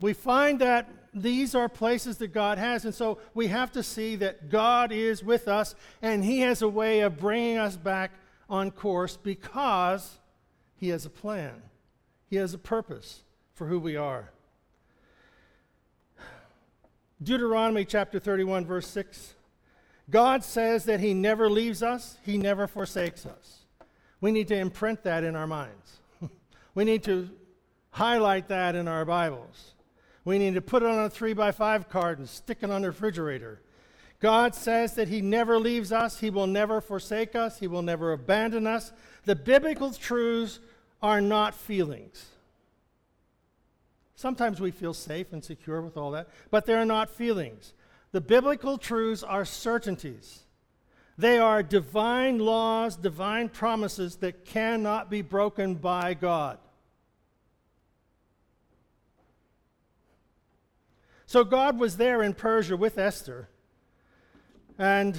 we 0.00 0.12
find 0.12 0.60
that 0.60 0.88
these 1.14 1.54
are 1.54 1.68
places 1.68 2.18
that 2.18 2.28
God 2.28 2.58
has. 2.58 2.84
And 2.84 2.94
so 2.94 3.18
we 3.34 3.48
have 3.48 3.72
to 3.72 3.82
see 3.82 4.16
that 4.16 4.50
God 4.50 4.92
is 4.92 5.24
with 5.24 5.48
us 5.48 5.74
and 6.02 6.24
He 6.24 6.40
has 6.40 6.62
a 6.62 6.68
way 6.68 7.00
of 7.00 7.18
bringing 7.18 7.56
us 7.56 7.76
back 7.76 8.12
on 8.48 8.70
course 8.70 9.16
because 9.16 10.18
He 10.76 10.90
has 10.90 11.06
a 11.06 11.10
plan, 11.10 11.62
He 12.28 12.36
has 12.36 12.54
a 12.54 12.58
purpose 12.58 13.22
for 13.54 13.66
who 13.66 13.78
we 13.78 13.96
are. 13.96 14.30
Deuteronomy 17.22 17.84
chapter 17.84 18.18
31, 18.18 18.66
verse 18.66 18.86
6. 18.88 19.34
God 20.10 20.44
says 20.44 20.84
that 20.84 21.00
He 21.00 21.14
never 21.14 21.48
leaves 21.48 21.82
us, 21.82 22.18
He 22.24 22.36
never 22.36 22.66
forsakes 22.66 23.24
us. 23.24 23.60
We 24.20 24.32
need 24.32 24.48
to 24.48 24.56
imprint 24.56 25.02
that 25.04 25.24
in 25.24 25.34
our 25.36 25.46
minds. 25.46 25.98
we 26.74 26.84
need 26.84 27.02
to 27.04 27.30
highlight 27.90 28.48
that 28.48 28.74
in 28.74 28.88
our 28.88 29.04
Bibles. 29.04 29.74
We 30.24 30.38
need 30.38 30.54
to 30.54 30.60
put 30.60 30.82
it 30.82 30.88
on 30.88 31.04
a 31.04 31.10
three 31.10 31.32
by 31.32 31.52
five 31.52 31.88
card 31.88 32.18
and 32.18 32.28
stick 32.28 32.58
it 32.62 32.70
on 32.70 32.82
the 32.82 32.88
refrigerator. 32.88 33.60
God 34.20 34.54
says 34.54 34.94
that 34.94 35.08
He 35.08 35.20
never 35.20 35.58
leaves 35.58 35.92
us, 35.92 36.20
He 36.20 36.30
will 36.30 36.46
never 36.46 36.80
forsake 36.80 37.34
us, 37.34 37.58
He 37.58 37.66
will 37.66 37.82
never 37.82 38.12
abandon 38.12 38.66
us. 38.66 38.92
The 39.24 39.36
biblical 39.36 39.92
truths 39.92 40.58
are 41.06 41.20
not 41.20 41.54
feelings. 41.54 42.26
Sometimes 44.16 44.60
we 44.60 44.72
feel 44.72 44.92
safe 44.92 45.32
and 45.32 45.44
secure 45.44 45.80
with 45.80 45.96
all 45.96 46.10
that, 46.10 46.28
but 46.50 46.66
they're 46.66 46.84
not 46.84 47.08
feelings. 47.08 47.74
The 48.10 48.20
biblical 48.20 48.76
truths 48.76 49.22
are 49.22 49.44
certainties. 49.44 50.40
They 51.16 51.38
are 51.38 51.62
divine 51.62 52.40
laws, 52.40 52.96
divine 52.96 53.50
promises 53.50 54.16
that 54.16 54.44
cannot 54.44 55.08
be 55.08 55.22
broken 55.22 55.76
by 55.76 56.14
God. 56.14 56.58
So 61.26 61.44
God 61.44 61.78
was 61.78 61.96
there 61.96 62.20
in 62.20 62.34
Persia 62.34 62.76
with 62.76 62.98
Esther. 62.98 63.48
And 64.76 65.16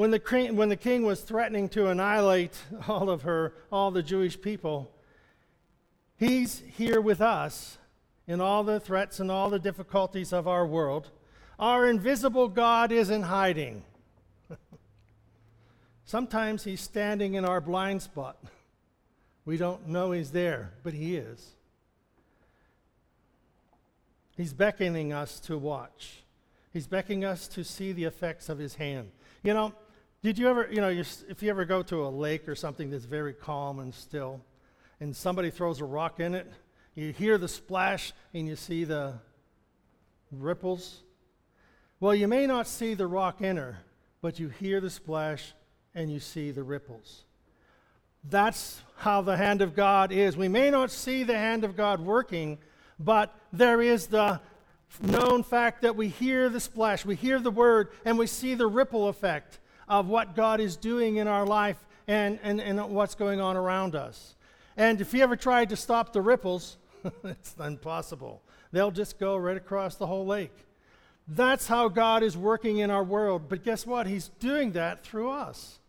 when 0.00 0.10
the, 0.10 0.18
king, 0.18 0.56
when 0.56 0.70
the 0.70 0.76
king 0.76 1.02
was 1.02 1.20
threatening 1.20 1.68
to 1.68 1.88
annihilate 1.88 2.56
all 2.88 3.10
of 3.10 3.20
her, 3.20 3.52
all 3.70 3.90
the 3.90 4.02
Jewish 4.02 4.40
people, 4.40 4.90
he's 6.16 6.62
here 6.74 7.02
with 7.02 7.20
us 7.20 7.76
in 8.26 8.40
all 8.40 8.64
the 8.64 8.80
threats 8.80 9.20
and 9.20 9.30
all 9.30 9.50
the 9.50 9.58
difficulties 9.58 10.32
of 10.32 10.48
our 10.48 10.66
world. 10.66 11.10
Our 11.58 11.86
invisible 11.86 12.48
God 12.48 12.92
isn't 12.92 13.24
hiding. 13.24 13.82
Sometimes 16.06 16.64
he's 16.64 16.80
standing 16.80 17.34
in 17.34 17.44
our 17.44 17.60
blind 17.60 18.00
spot. 18.00 18.38
We 19.44 19.58
don't 19.58 19.86
know 19.86 20.12
he's 20.12 20.30
there, 20.30 20.72
but 20.82 20.94
he 20.94 21.16
is. 21.16 21.56
He's 24.34 24.54
beckoning 24.54 25.12
us 25.12 25.40
to 25.40 25.58
watch. 25.58 26.22
He's 26.72 26.86
beckoning 26.86 27.26
us 27.26 27.46
to 27.48 27.64
see 27.64 27.92
the 27.92 28.04
effects 28.04 28.48
of 28.48 28.56
his 28.56 28.76
hand. 28.76 29.10
You 29.42 29.54
know, 29.54 29.74
did 30.22 30.38
you 30.38 30.48
ever, 30.48 30.68
you 30.70 30.82
know, 30.82 30.90
if 30.90 31.42
you 31.42 31.48
ever 31.48 31.64
go 31.64 31.82
to 31.84 32.04
a 32.04 32.08
lake 32.08 32.46
or 32.46 32.54
something 32.54 32.90
that's 32.90 33.06
very 33.06 33.32
calm 33.32 33.78
and 33.78 33.94
still, 33.94 34.42
and 35.00 35.16
somebody 35.16 35.50
throws 35.50 35.80
a 35.80 35.84
rock 35.84 36.20
in 36.20 36.34
it, 36.34 36.46
you 36.94 37.12
hear 37.12 37.38
the 37.38 37.48
splash 37.48 38.12
and 38.34 38.46
you 38.46 38.54
see 38.54 38.84
the 38.84 39.14
ripples? 40.30 41.02
Well, 42.00 42.14
you 42.14 42.28
may 42.28 42.46
not 42.46 42.66
see 42.66 42.92
the 42.92 43.06
rock 43.06 43.40
enter, 43.40 43.78
but 44.20 44.38
you 44.38 44.50
hear 44.50 44.80
the 44.82 44.90
splash 44.90 45.54
and 45.94 46.12
you 46.12 46.20
see 46.20 46.50
the 46.50 46.62
ripples. 46.62 47.24
That's 48.22 48.82
how 48.96 49.22
the 49.22 49.38
hand 49.38 49.62
of 49.62 49.74
God 49.74 50.12
is. 50.12 50.36
We 50.36 50.48
may 50.48 50.70
not 50.70 50.90
see 50.90 51.22
the 51.22 51.38
hand 51.38 51.64
of 51.64 51.78
God 51.78 51.98
working, 51.98 52.58
but 52.98 53.34
there 53.54 53.80
is 53.80 54.08
the 54.08 54.38
known 55.00 55.44
fact 55.44 55.80
that 55.80 55.96
we 55.96 56.08
hear 56.08 56.50
the 56.50 56.60
splash, 56.60 57.06
we 57.06 57.16
hear 57.16 57.38
the 57.38 57.50
word, 57.50 57.88
and 58.04 58.18
we 58.18 58.26
see 58.26 58.54
the 58.54 58.66
ripple 58.66 59.08
effect 59.08 59.59
of 59.90 60.06
what 60.06 60.36
God 60.36 60.60
is 60.60 60.76
doing 60.76 61.16
in 61.16 61.26
our 61.26 61.44
life 61.44 61.76
and, 62.06 62.38
and, 62.44 62.60
and 62.60 62.80
what's 62.90 63.16
going 63.16 63.40
on 63.40 63.56
around 63.56 63.96
us. 63.96 64.36
And 64.76 65.00
if 65.00 65.12
you 65.12 65.22
ever 65.22 65.36
tried 65.36 65.68
to 65.70 65.76
stop 65.76 66.12
the 66.12 66.22
ripples, 66.22 66.78
it's 67.24 67.56
impossible. 67.58 68.40
They'll 68.70 68.92
just 68.92 69.18
go 69.18 69.36
right 69.36 69.56
across 69.56 69.96
the 69.96 70.06
whole 70.06 70.24
lake. 70.24 70.54
That's 71.26 71.66
how 71.66 71.88
God 71.88 72.22
is 72.22 72.36
working 72.36 72.78
in 72.78 72.90
our 72.90 73.02
world. 73.02 73.48
But 73.48 73.64
guess 73.64 73.84
what? 73.84 74.06
He's 74.06 74.28
doing 74.38 74.72
that 74.72 75.04
through 75.04 75.30
us, 75.30 75.80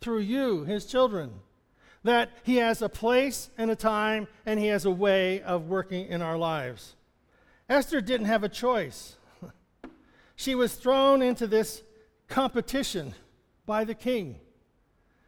through 0.00 0.20
you, 0.20 0.64
His 0.64 0.84
children. 0.84 1.30
that 2.02 2.30
He 2.42 2.56
has 2.56 2.82
a 2.82 2.88
place 2.88 3.50
and 3.56 3.70
a 3.70 3.76
time 3.76 4.26
and 4.46 4.58
He 4.58 4.66
has 4.66 4.84
a 4.84 4.90
way 4.90 5.42
of 5.42 5.68
working 5.68 6.06
in 6.06 6.22
our 6.22 6.36
lives. 6.36 6.96
Esther 7.68 8.00
didn't 8.00 8.26
have 8.26 8.42
a 8.42 8.48
choice. 8.48 9.16
she 10.36 10.56
was 10.56 10.74
thrown 10.74 11.22
into 11.22 11.46
this 11.46 11.82
competition 12.28 13.14
by 13.68 13.84
the 13.84 13.94
king. 13.94 14.40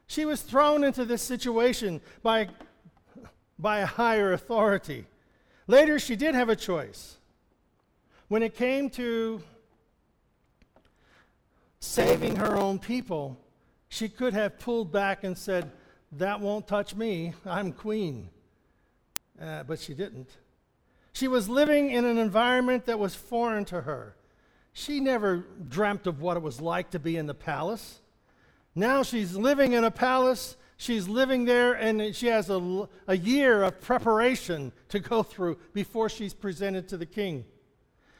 She 0.06 0.24
was 0.24 0.40
thrown 0.40 0.82
into 0.82 1.04
this 1.04 1.22
situation 1.22 2.00
by, 2.22 2.48
by 3.58 3.80
a 3.80 3.86
higher 3.86 4.32
authority. 4.32 5.06
Later, 5.66 6.00
she 6.00 6.16
did 6.16 6.34
have 6.34 6.48
a 6.48 6.56
choice. 6.56 7.18
When 8.28 8.42
it 8.42 8.56
came 8.56 8.88
to 8.90 9.42
saving 11.80 12.36
her 12.36 12.56
own 12.56 12.78
people, 12.78 13.38
she 13.88 14.08
could 14.08 14.32
have 14.32 14.58
pulled 14.58 14.90
back 14.90 15.22
and 15.22 15.36
said, 15.36 15.70
That 16.12 16.40
won't 16.40 16.66
touch 16.66 16.96
me. 16.96 17.34
I'm 17.44 17.72
queen. 17.72 18.30
Uh, 19.40 19.64
but 19.64 19.78
she 19.78 19.92
didn't. 19.92 20.30
She 21.12 21.28
was 21.28 21.48
living 21.48 21.90
in 21.90 22.06
an 22.06 22.16
environment 22.16 22.86
that 22.86 22.98
was 22.98 23.14
foreign 23.14 23.66
to 23.66 23.82
her. 23.82 24.16
She 24.72 24.98
never 24.98 25.44
dreamt 25.68 26.06
of 26.06 26.22
what 26.22 26.38
it 26.38 26.42
was 26.42 26.60
like 26.60 26.90
to 26.92 26.98
be 26.98 27.16
in 27.18 27.26
the 27.26 27.34
palace. 27.34 28.00
Now 28.74 29.02
she's 29.02 29.36
living 29.36 29.72
in 29.72 29.84
a 29.84 29.90
palace. 29.90 30.56
She's 30.76 31.08
living 31.08 31.44
there, 31.44 31.74
and 31.74 32.16
she 32.16 32.28
has 32.28 32.48
a, 32.48 32.88
a 33.06 33.16
year 33.16 33.62
of 33.64 33.82
preparation 33.82 34.72
to 34.88 34.98
go 34.98 35.22
through 35.22 35.58
before 35.74 36.08
she's 36.08 36.32
presented 36.32 36.88
to 36.88 36.96
the 36.96 37.04
king. 37.04 37.44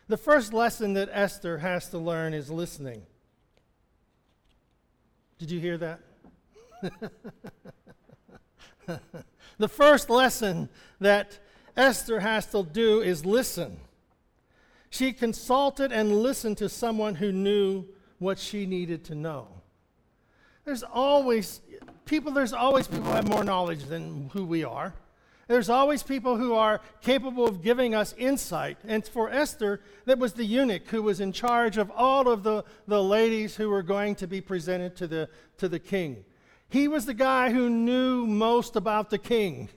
The 0.09 0.19
first 0.19 0.53
lesson 0.53 0.93
that 0.95 1.09
Esther 1.11 1.59
has 1.59 1.89
to 1.89 1.99
learn 1.99 2.35
is 2.35 2.51
listening. 2.51 3.03
Did 5.39 5.51
you 5.51 5.59
hear 5.59 5.79
that? 5.79 6.01
the 9.59 9.69
first 9.69 10.11
lesson 10.11 10.69
that 11.01 11.39
Esther 11.77 12.21
has 12.21 12.45
to 12.47 12.63
do 12.63 13.01
is 13.01 13.25
listen. 13.25 13.79
She 14.91 15.13
consulted 15.13 15.93
and 15.93 16.23
listened 16.23 16.59
to 16.59 16.69
someone 16.69 17.15
who 17.15 17.33
knew 17.33 17.87
what 18.19 18.39
she 18.39 18.67
needed 18.67 19.05
to 19.05 19.15
know. 19.15 19.60
There's 20.65 20.83
always 20.83 21.61
people, 22.05 22.33
there's 22.33 22.53
always 22.53 22.87
people 22.87 23.05
who 23.05 23.13
have 23.13 23.29
more 23.29 23.45
knowledge 23.45 23.85
than 23.85 24.31
who 24.33 24.45
we 24.45 24.65
are. 24.65 24.95
There's 25.49 25.69
always 25.69 26.05
people 26.05 26.37
who 26.37 26.55
are 26.55 26.81
capable 27.01 27.45
of 27.45 27.61
giving 27.61 27.93
us 27.93 28.15
insight. 28.17 28.79
And 28.87 29.05
for 29.05 29.29
Esther, 29.29 29.81
that 30.05 30.19
was 30.19 30.35
the 30.35 30.45
eunuch 30.45 30.87
who 30.89 31.03
was 31.03 31.19
in 31.19 31.33
charge 31.33 31.77
of 31.77 31.91
all 31.91 32.29
of 32.29 32.45
the, 32.45 32.65
the 32.87 33.03
ladies 33.03 33.57
who 33.57 33.69
were 33.69 33.83
going 33.83 34.15
to 34.17 34.29
be 34.29 34.41
presented 34.41 34.95
to 34.97 35.09
the, 35.09 35.29
to 35.59 35.69
the 35.69 35.81
king. 35.81 36.25
He 36.69 36.87
was 36.87 37.05
the 37.05 37.15
guy 37.15 37.51
who 37.51 37.69
knew 37.69 38.27
most 38.27 38.77
about 38.77 39.11
the 39.11 39.19
king. 39.19 39.71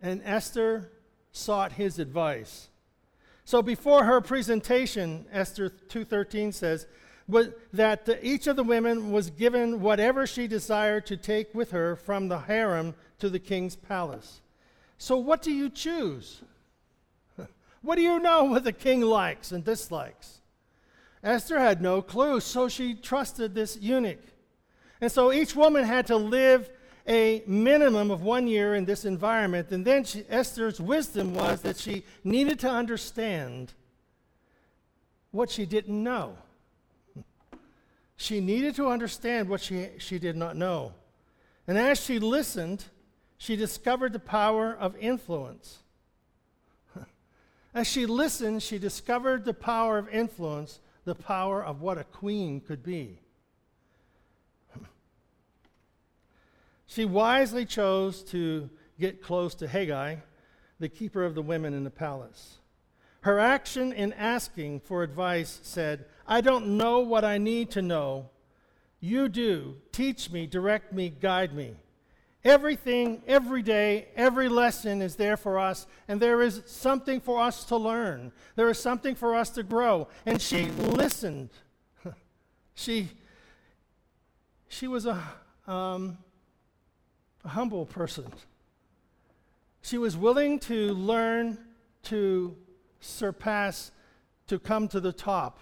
And 0.00 0.20
Esther 0.24 0.90
sought 1.30 1.72
his 1.72 2.00
advice. 2.00 2.68
So 3.44 3.62
before 3.62 4.04
her 4.04 4.20
presentation, 4.20 5.26
Esther 5.32 5.68
2:13 5.70 6.52
says 6.52 6.86
that 7.28 8.18
each 8.22 8.46
of 8.46 8.56
the 8.56 8.64
women 8.64 9.10
was 9.10 9.30
given 9.30 9.80
whatever 9.80 10.26
she 10.26 10.46
desired 10.46 11.06
to 11.06 11.16
take 11.16 11.54
with 11.54 11.70
her 11.70 11.96
from 11.96 12.28
the 12.28 12.40
harem 12.40 12.94
to 13.18 13.30
the 13.30 13.38
king's 13.38 13.76
palace. 13.76 14.40
So 14.98 15.16
what 15.16 15.42
do 15.42 15.52
you 15.52 15.68
choose? 15.68 16.42
What 17.82 17.96
do 17.96 18.02
you 18.02 18.20
know 18.20 18.44
what 18.44 18.62
the 18.62 18.72
king 18.72 19.00
likes 19.00 19.50
and 19.50 19.64
dislikes? 19.64 20.40
Esther 21.24 21.58
had 21.58 21.82
no 21.82 22.00
clue, 22.00 22.38
so 22.38 22.68
she 22.68 22.94
trusted 22.94 23.54
this 23.54 23.76
eunuch. 23.80 24.22
And 25.00 25.10
so 25.10 25.32
each 25.32 25.56
woman 25.56 25.82
had 25.82 26.06
to 26.06 26.16
live 26.16 26.70
a 27.08 27.42
minimum 27.46 28.10
of 28.12 28.22
one 28.22 28.46
year 28.46 28.74
in 28.74 28.84
this 28.84 29.04
environment. 29.04 29.70
And 29.72 29.84
then 29.84 30.04
she, 30.04 30.24
Esther's 30.28 30.80
wisdom 30.80 31.34
was 31.34 31.62
that 31.62 31.76
she 31.76 32.04
needed 32.22 32.60
to 32.60 32.70
understand 32.70 33.72
what 35.32 35.50
she 35.50 35.66
didn't 35.66 36.02
know. 36.02 36.36
She 38.22 38.40
needed 38.40 38.76
to 38.76 38.86
understand 38.86 39.48
what 39.48 39.60
she, 39.60 39.88
she 39.98 40.20
did 40.20 40.36
not 40.36 40.54
know. 40.54 40.94
And 41.66 41.76
as 41.76 42.00
she 42.00 42.20
listened, 42.20 42.84
she 43.36 43.56
discovered 43.56 44.12
the 44.12 44.20
power 44.20 44.72
of 44.72 44.96
influence. 44.96 45.80
As 47.74 47.88
she 47.88 48.06
listened, 48.06 48.62
she 48.62 48.78
discovered 48.78 49.44
the 49.44 49.52
power 49.52 49.98
of 49.98 50.08
influence, 50.08 50.78
the 51.04 51.16
power 51.16 51.64
of 51.64 51.80
what 51.80 51.98
a 51.98 52.04
queen 52.04 52.60
could 52.60 52.84
be. 52.84 53.18
She 56.86 57.04
wisely 57.04 57.66
chose 57.66 58.22
to 58.30 58.70
get 59.00 59.20
close 59.20 59.56
to 59.56 59.66
Hegai, 59.66 60.20
the 60.78 60.88
keeper 60.88 61.24
of 61.24 61.34
the 61.34 61.42
women 61.42 61.74
in 61.74 61.82
the 61.82 61.90
palace. 61.90 62.58
Her 63.22 63.40
action 63.40 63.92
in 63.92 64.12
asking 64.12 64.80
for 64.80 65.02
advice 65.02 65.58
said, 65.62 66.06
I 66.32 66.40
don't 66.40 66.78
know 66.78 67.00
what 67.00 67.26
I 67.26 67.36
need 67.36 67.72
to 67.72 67.82
know. 67.82 68.30
You 69.00 69.28
do. 69.28 69.76
Teach 69.92 70.30
me, 70.30 70.46
direct 70.46 70.90
me, 70.90 71.10
guide 71.10 71.52
me. 71.52 71.74
Everything, 72.42 73.20
every 73.26 73.60
day, 73.60 74.08
every 74.16 74.48
lesson 74.48 75.02
is 75.02 75.16
there 75.16 75.36
for 75.36 75.58
us, 75.58 75.86
and 76.08 76.22
there 76.22 76.40
is 76.40 76.62
something 76.64 77.20
for 77.20 77.38
us 77.38 77.64
to 77.64 77.76
learn. 77.76 78.32
There 78.56 78.70
is 78.70 78.78
something 78.80 79.14
for 79.14 79.34
us 79.34 79.50
to 79.50 79.62
grow. 79.62 80.08
And 80.24 80.40
she 80.40 80.70
listened. 80.70 81.50
she, 82.74 83.10
she 84.68 84.88
was 84.88 85.04
a, 85.04 85.22
um, 85.66 86.16
a 87.44 87.48
humble 87.48 87.84
person. 87.84 88.32
She 89.82 89.98
was 89.98 90.16
willing 90.16 90.60
to 90.60 90.94
learn 90.94 91.58
to 92.04 92.56
surpass, 93.00 93.92
to 94.46 94.58
come 94.58 94.88
to 94.88 94.98
the 94.98 95.12
top 95.12 95.58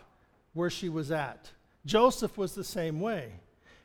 where 0.52 0.70
she 0.70 0.88
was 0.88 1.10
at. 1.10 1.50
Joseph 1.86 2.36
was 2.36 2.54
the 2.54 2.64
same 2.64 3.00
way. 3.00 3.32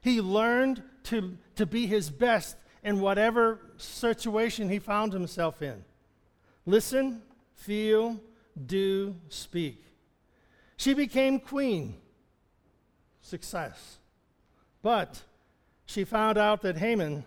He 0.01 0.21
learned 0.21 0.83
to, 1.05 1.37
to 1.55 1.65
be 1.65 1.87
his 1.87 2.09
best 2.09 2.57
in 2.83 2.99
whatever 2.99 3.59
situation 3.77 4.69
he 4.69 4.79
found 4.79 5.13
himself 5.13 5.61
in. 5.61 5.83
Listen, 6.65 7.21
feel, 7.55 8.19
do, 8.65 9.15
speak. 9.29 9.83
She 10.77 10.93
became 10.93 11.39
queen. 11.39 11.95
Success. 13.21 13.97
But 14.81 15.21
she 15.85 16.03
found 16.03 16.37
out 16.37 16.61
that 16.61 16.77
Haman 16.77 17.25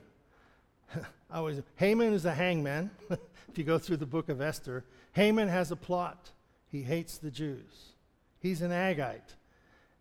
I 1.31 1.41
was, 1.41 1.63
Haman 1.77 2.13
is 2.13 2.25
a 2.25 2.35
hangman. 2.35 2.91
if 3.11 3.57
you 3.57 3.65
go 3.65 3.79
through 3.79 3.99
the 3.99 4.07
book 4.07 4.29
of 4.29 4.41
Esther, 4.41 4.85
Haman 5.13 5.49
has 5.49 5.71
a 5.71 5.77
plot. 5.77 6.31
He 6.71 6.83
hates 6.83 7.19
the 7.19 7.31
Jews. 7.31 7.93
He's 8.41 8.63
an 8.63 8.71
Agagite. 8.71 9.35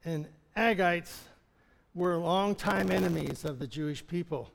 And 0.06 0.28
Agagites 0.56 1.14
were 1.94 2.18
longtime 2.18 2.92
enemies 2.92 3.44
of 3.44 3.60
the 3.60 3.68
Jewish 3.68 4.06
people. 4.06 4.52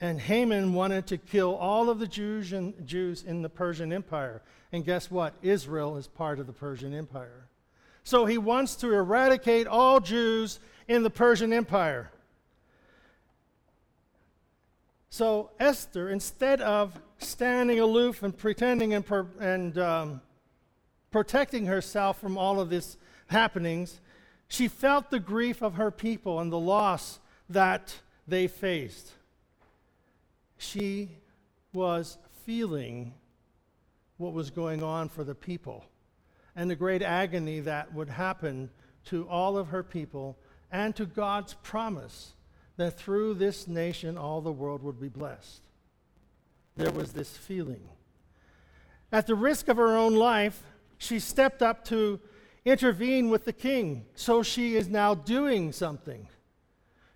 And 0.00 0.20
Haman 0.20 0.72
wanted 0.72 1.06
to 1.08 1.18
kill 1.18 1.56
all 1.56 1.90
of 1.90 1.98
the 1.98 2.06
Jews, 2.06 2.52
and 2.52 2.86
Jews 2.86 3.22
in 3.22 3.42
the 3.42 3.50
Persian 3.50 3.92
Empire. 3.92 4.40
And 4.72 4.84
guess 4.84 5.10
what? 5.10 5.34
Israel 5.42 5.96
is 5.96 6.06
part 6.06 6.38
of 6.38 6.46
the 6.46 6.52
Persian 6.52 6.94
Empire. 6.94 7.48
So 8.02 8.24
he 8.24 8.38
wants 8.38 8.76
to 8.76 8.92
eradicate 8.92 9.66
all 9.66 10.00
Jews 10.00 10.58
in 10.88 11.02
the 11.02 11.10
Persian 11.10 11.52
Empire. 11.52 12.10
So 15.10 15.50
Esther, 15.58 16.08
instead 16.08 16.60
of 16.60 16.98
standing 17.18 17.80
aloof 17.80 18.22
and 18.22 18.36
pretending 18.36 18.94
and, 18.94 19.04
and 19.40 19.78
um, 19.78 20.20
protecting 21.10 21.66
herself 21.66 22.20
from 22.20 22.38
all 22.38 22.60
of 22.60 22.70
these 22.70 22.96
happenings, 23.28 24.00
she 24.48 24.68
felt 24.68 25.10
the 25.10 25.20
grief 25.20 25.62
of 25.62 25.74
her 25.74 25.90
people 25.90 26.40
and 26.40 26.50
the 26.50 26.58
loss 26.58 27.20
that 27.48 27.94
they 28.26 28.46
faced. 28.46 29.12
She 30.58 31.10
was 31.72 32.18
feeling 32.44 33.14
what 34.16 34.32
was 34.32 34.50
going 34.50 34.82
on 34.82 35.08
for 35.08 35.24
the 35.24 35.34
people 35.34 35.84
and 36.56 36.70
the 36.70 36.76
great 36.76 37.02
agony 37.02 37.60
that 37.60 37.94
would 37.94 38.08
happen 38.08 38.70
to 39.06 39.28
all 39.28 39.56
of 39.56 39.68
her 39.68 39.82
people 39.82 40.36
and 40.70 40.94
to 40.96 41.06
God's 41.06 41.54
promise 41.62 42.34
that 42.76 42.98
through 42.98 43.34
this 43.34 43.66
nation 43.66 44.18
all 44.18 44.40
the 44.40 44.52
world 44.52 44.82
would 44.82 45.00
be 45.00 45.08
blessed. 45.08 45.62
There 46.76 46.90
was 46.90 47.12
this 47.12 47.36
feeling. 47.36 47.82
At 49.12 49.26
the 49.26 49.34
risk 49.34 49.68
of 49.68 49.76
her 49.76 49.96
own 49.96 50.14
life, 50.14 50.62
she 51.00 51.18
stepped 51.18 51.62
up 51.62 51.84
to 51.86 52.20
intervene 52.64 53.30
with 53.30 53.46
the 53.46 53.52
king. 53.52 54.04
So 54.14 54.42
she 54.42 54.76
is 54.76 54.86
now 54.86 55.14
doing 55.14 55.72
something. 55.72 56.28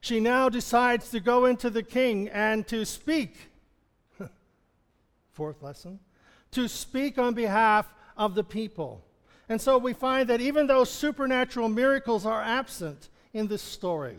She 0.00 0.20
now 0.20 0.48
decides 0.48 1.10
to 1.10 1.20
go 1.20 1.44
into 1.44 1.68
the 1.68 1.82
king 1.82 2.28
and 2.30 2.66
to 2.68 2.86
speak. 2.86 3.50
Fourth 5.32 5.62
lesson 5.62 6.00
to 6.52 6.68
speak 6.68 7.18
on 7.18 7.34
behalf 7.34 7.92
of 8.16 8.34
the 8.34 8.44
people. 8.44 9.04
And 9.48 9.60
so 9.60 9.76
we 9.76 9.92
find 9.92 10.28
that 10.30 10.40
even 10.40 10.66
though 10.66 10.84
supernatural 10.84 11.68
miracles 11.68 12.24
are 12.24 12.40
absent 12.40 13.10
in 13.32 13.48
this 13.48 13.60
story, 13.60 14.16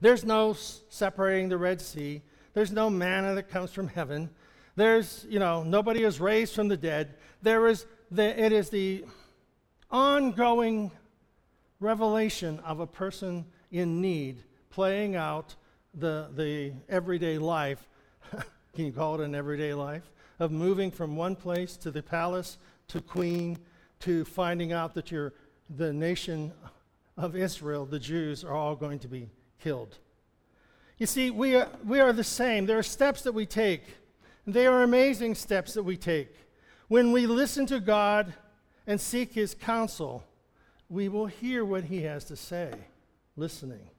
there's 0.00 0.24
no 0.24 0.54
separating 0.88 1.50
the 1.50 1.58
Red 1.58 1.80
Sea. 1.80 2.22
There's 2.54 2.72
no 2.72 2.88
manna 2.90 3.34
that 3.34 3.50
comes 3.50 3.70
from 3.70 3.88
heaven. 3.88 4.30
There's, 4.76 5.26
you 5.28 5.38
know, 5.38 5.62
nobody 5.62 6.02
is 6.02 6.20
raised 6.20 6.54
from 6.54 6.68
the 6.68 6.76
dead. 6.76 7.14
There 7.42 7.68
is 7.68 7.84
the, 8.10 8.42
it 8.42 8.52
is 8.52 8.70
the 8.70 9.04
ongoing 9.90 10.90
revelation 11.80 12.58
of 12.60 12.80
a 12.80 12.86
person 12.86 13.44
in 13.70 14.00
need 14.00 14.42
playing 14.70 15.16
out 15.16 15.54
the, 15.94 16.28
the 16.34 16.72
everyday 16.88 17.38
life. 17.38 17.88
Can 18.74 18.86
you 18.86 18.92
call 18.92 19.20
it 19.20 19.24
an 19.24 19.34
everyday 19.34 19.74
life? 19.74 20.10
Of 20.38 20.52
moving 20.52 20.90
from 20.90 21.16
one 21.16 21.34
place 21.34 21.76
to 21.78 21.90
the 21.90 22.02
palace 22.02 22.58
to 22.88 23.00
queen 23.00 23.58
to 24.00 24.24
finding 24.24 24.72
out 24.72 24.94
that 24.94 25.10
you're 25.10 25.32
the 25.76 25.92
nation 25.92 26.52
of 27.16 27.34
Israel, 27.34 27.84
the 27.84 27.98
Jews, 27.98 28.44
are 28.44 28.54
all 28.54 28.76
going 28.76 29.00
to 29.00 29.08
be 29.08 29.28
killed. 29.60 29.98
You 30.98 31.06
see, 31.06 31.30
we 31.30 31.56
are, 31.56 31.68
we 31.84 32.00
are 32.00 32.12
the 32.12 32.24
same. 32.24 32.66
There 32.66 32.78
are 32.78 32.82
steps 32.84 33.22
that 33.22 33.32
we 33.32 33.46
take, 33.46 33.82
they 34.46 34.66
are 34.66 34.82
amazing 34.82 35.34
steps 35.34 35.74
that 35.74 35.82
we 35.82 35.96
take. 35.96 36.34
When 36.88 37.12
we 37.12 37.26
listen 37.26 37.66
to 37.66 37.80
God 37.80 38.32
and 38.86 38.98
seek 38.98 39.34
His 39.34 39.54
counsel, 39.54 40.24
we 40.88 41.08
will 41.08 41.26
hear 41.26 41.64
what 41.64 41.84
He 41.84 42.02
has 42.02 42.24
to 42.24 42.36
say, 42.36 42.72
listening. 43.36 43.90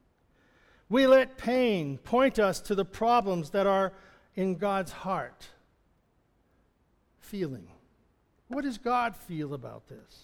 We 0.90 1.06
let 1.06 1.38
pain 1.38 2.00
point 2.00 2.40
us 2.40 2.60
to 2.62 2.74
the 2.74 2.86
problems 2.86 3.52
that 3.52 3.68
are 3.68 3.94
in 4.36 4.56
God's 4.56 4.92
heart. 4.92 5.50
Feeling. 7.20 7.68
What 8.48 8.64
does 8.64 8.80
God 8.80 9.16
feel 9.16 9.54
about 9.54 9.88
this? 9.88 10.24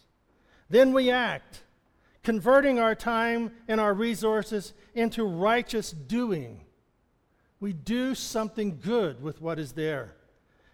Then 0.67 0.91
we 0.91 1.11
act, 1.11 1.61
converting 2.23 2.79
our 2.79 2.95
time 2.95 3.51
and 3.67 3.79
our 3.79 3.93
resources 3.93 4.73
into 4.95 5.23
righteous 5.23 5.91
doing. 5.91 6.61
We 7.59 7.73
do 7.73 8.15
something 8.15 8.79
good 8.83 9.21
with 9.21 9.39
what 9.39 9.59
is 9.59 9.73
there. 9.73 10.15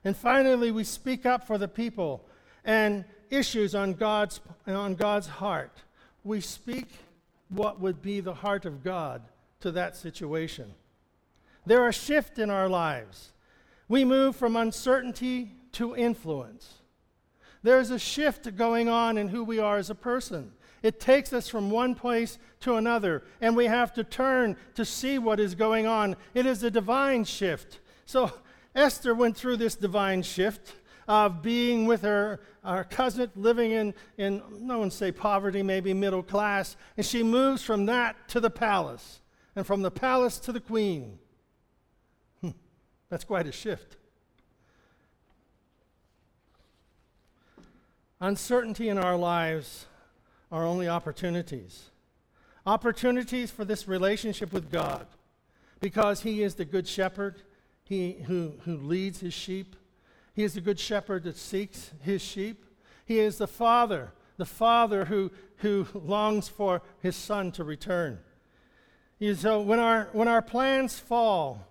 And 0.04 0.16
finally, 0.16 0.72
we 0.72 0.84
speak 0.84 1.26
up 1.26 1.46
for 1.46 1.58
the 1.58 1.68
people 1.68 2.26
and 2.66 3.06
issues 3.30 3.76
on 3.76 3.94
God's, 3.94 4.40
on 4.68 4.96
God's 4.96 5.28
heart. 5.28 5.84
We 6.24 6.42
speak 6.42 6.88
what 7.50 7.80
would 7.80 8.02
be 8.02 8.20
the 8.20 8.34
heart 8.34 8.66
of 8.66 8.84
God 8.84 9.22
to 9.62 9.72
that 9.72 9.96
situation. 9.96 10.74
There 11.66 11.84
are 11.84 11.92
shifts 11.92 12.40
in 12.40 12.50
our 12.50 12.68
lives. 12.68 13.32
We 13.88 14.06
move 14.06 14.36
from 14.36 14.56
uncertainty 14.56 15.52
to 15.74 15.96
influence. 15.96 16.76
There's 17.64 17.92
a 17.92 18.00
shift 18.00 18.56
going 18.56 18.90
on 18.90 19.18
in 19.18 19.28
who 19.28 19.44
we 19.44 19.60
are 19.60 19.78
as 19.78 19.90
a 19.90 19.96
person. 19.96 20.54
It 20.82 21.00
takes 21.00 21.32
us 21.32 21.48
from 21.48 21.70
one 21.70 21.94
place 21.94 22.40
to 22.62 22.76
another, 22.76 23.24
and 23.40 23.56
we 23.56 23.66
have 23.66 23.94
to 23.94 24.04
turn 24.04 24.58
to 24.74 24.84
see 24.84 25.20
what 25.20 25.40
is 25.40 25.54
going 25.54 25.86
on. 25.86 26.16
It 26.34 26.48
is 26.48 26.64
a 26.64 26.72
divine 26.72 27.24
shift. 27.24 27.80
So 28.08 28.32
Esther 28.76 29.14
went 29.14 29.36
through 29.36 29.58
this 29.58 29.76
divine 29.76 30.24
shift 30.24 30.74
of 31.08 31.42
being 31.42 31.86
with 31.86 32.04
her, 32.04 32.40
her 32.64 32.86
cousin, 32.86 33.30
living 33.36 33.72
in, 33.72 33.94
in, 34.18 34.42
no 34.60 34.80
one 34.80 34.92
say 34.92 35.12
poverty, 35.12 35.62
maybe 35.62 35.94
middle 35.94 36.24
class, 36.24 36.78
and 36.96 37.06
she 37.06 37.24
moves 37.24 37.64
from 37.64 37.86
that 37.88 38.16
to 38.30 38.40
the 38.40 38.50
palace, 38.50 39.22
and 39.56 39.68
from 39.68 39.82
the 39.82 39.92
palace 39.92 40.40
to 40.40 40.52
the 40.52 40.60
queen. 40.60 41.20
Hmm, 42.42 42.52
that's 43.10 43.26
quite 43.26 43.48
a 43.48 43.52
shift. 43.52 43.98
Uncertainty 48.22 48.88
in 48.88 48.98
our 48.98 49.18
lives 49.18 49.88
are 50.52 50.66
only 50.66 50.88
opportunities. 50.88 51.90
Opportunities 52.66 53.50
for 53.50 53.66
this 53.66 53.88
relationship 53.88 54.54
with 54.54 54.72
God 54.72 55.08
because 55.80 56.22
He 56.22 56.44
is 56.44 56.56
the 56.56 56.66
good 56.66 56.88
shepherd 56.88 57.42
he, 57.92 58.14
who, 58.26 58.54
who 58.64 58.78
leads 58.78 59.20
His 59.20 59.34
sheep. 59.34 59.76
He 60.34 60.46
is 60.46 60.54
the 60.54 60.62
good 60.62 60.80
shepherd 60.80 61.24
that 61.26 61.36
seeks 61.36 61.92
His 62.00 62.22
sheep. 62.22 62.64
He 63.06 63.20
is 63.20 63.38
the 63.38 63.48
Father, 63.48 64.14
the 64.38 64.46
Father 64.46 65.04
who, 65.04 65.30
who 65.58 65.86
longs 65.94 66.48
for 66.48 66.84
His 67.02 67.18
Son 67.18 67.52
to 67.52 67.66
return. 67.66 68.20
So 69.36 69.60
when 69.60 69.80
our, 69.80 70.08
when 70.14 70.30
our 70.30 70.42
plans 70.42 71.00
fall, 71.00 71.68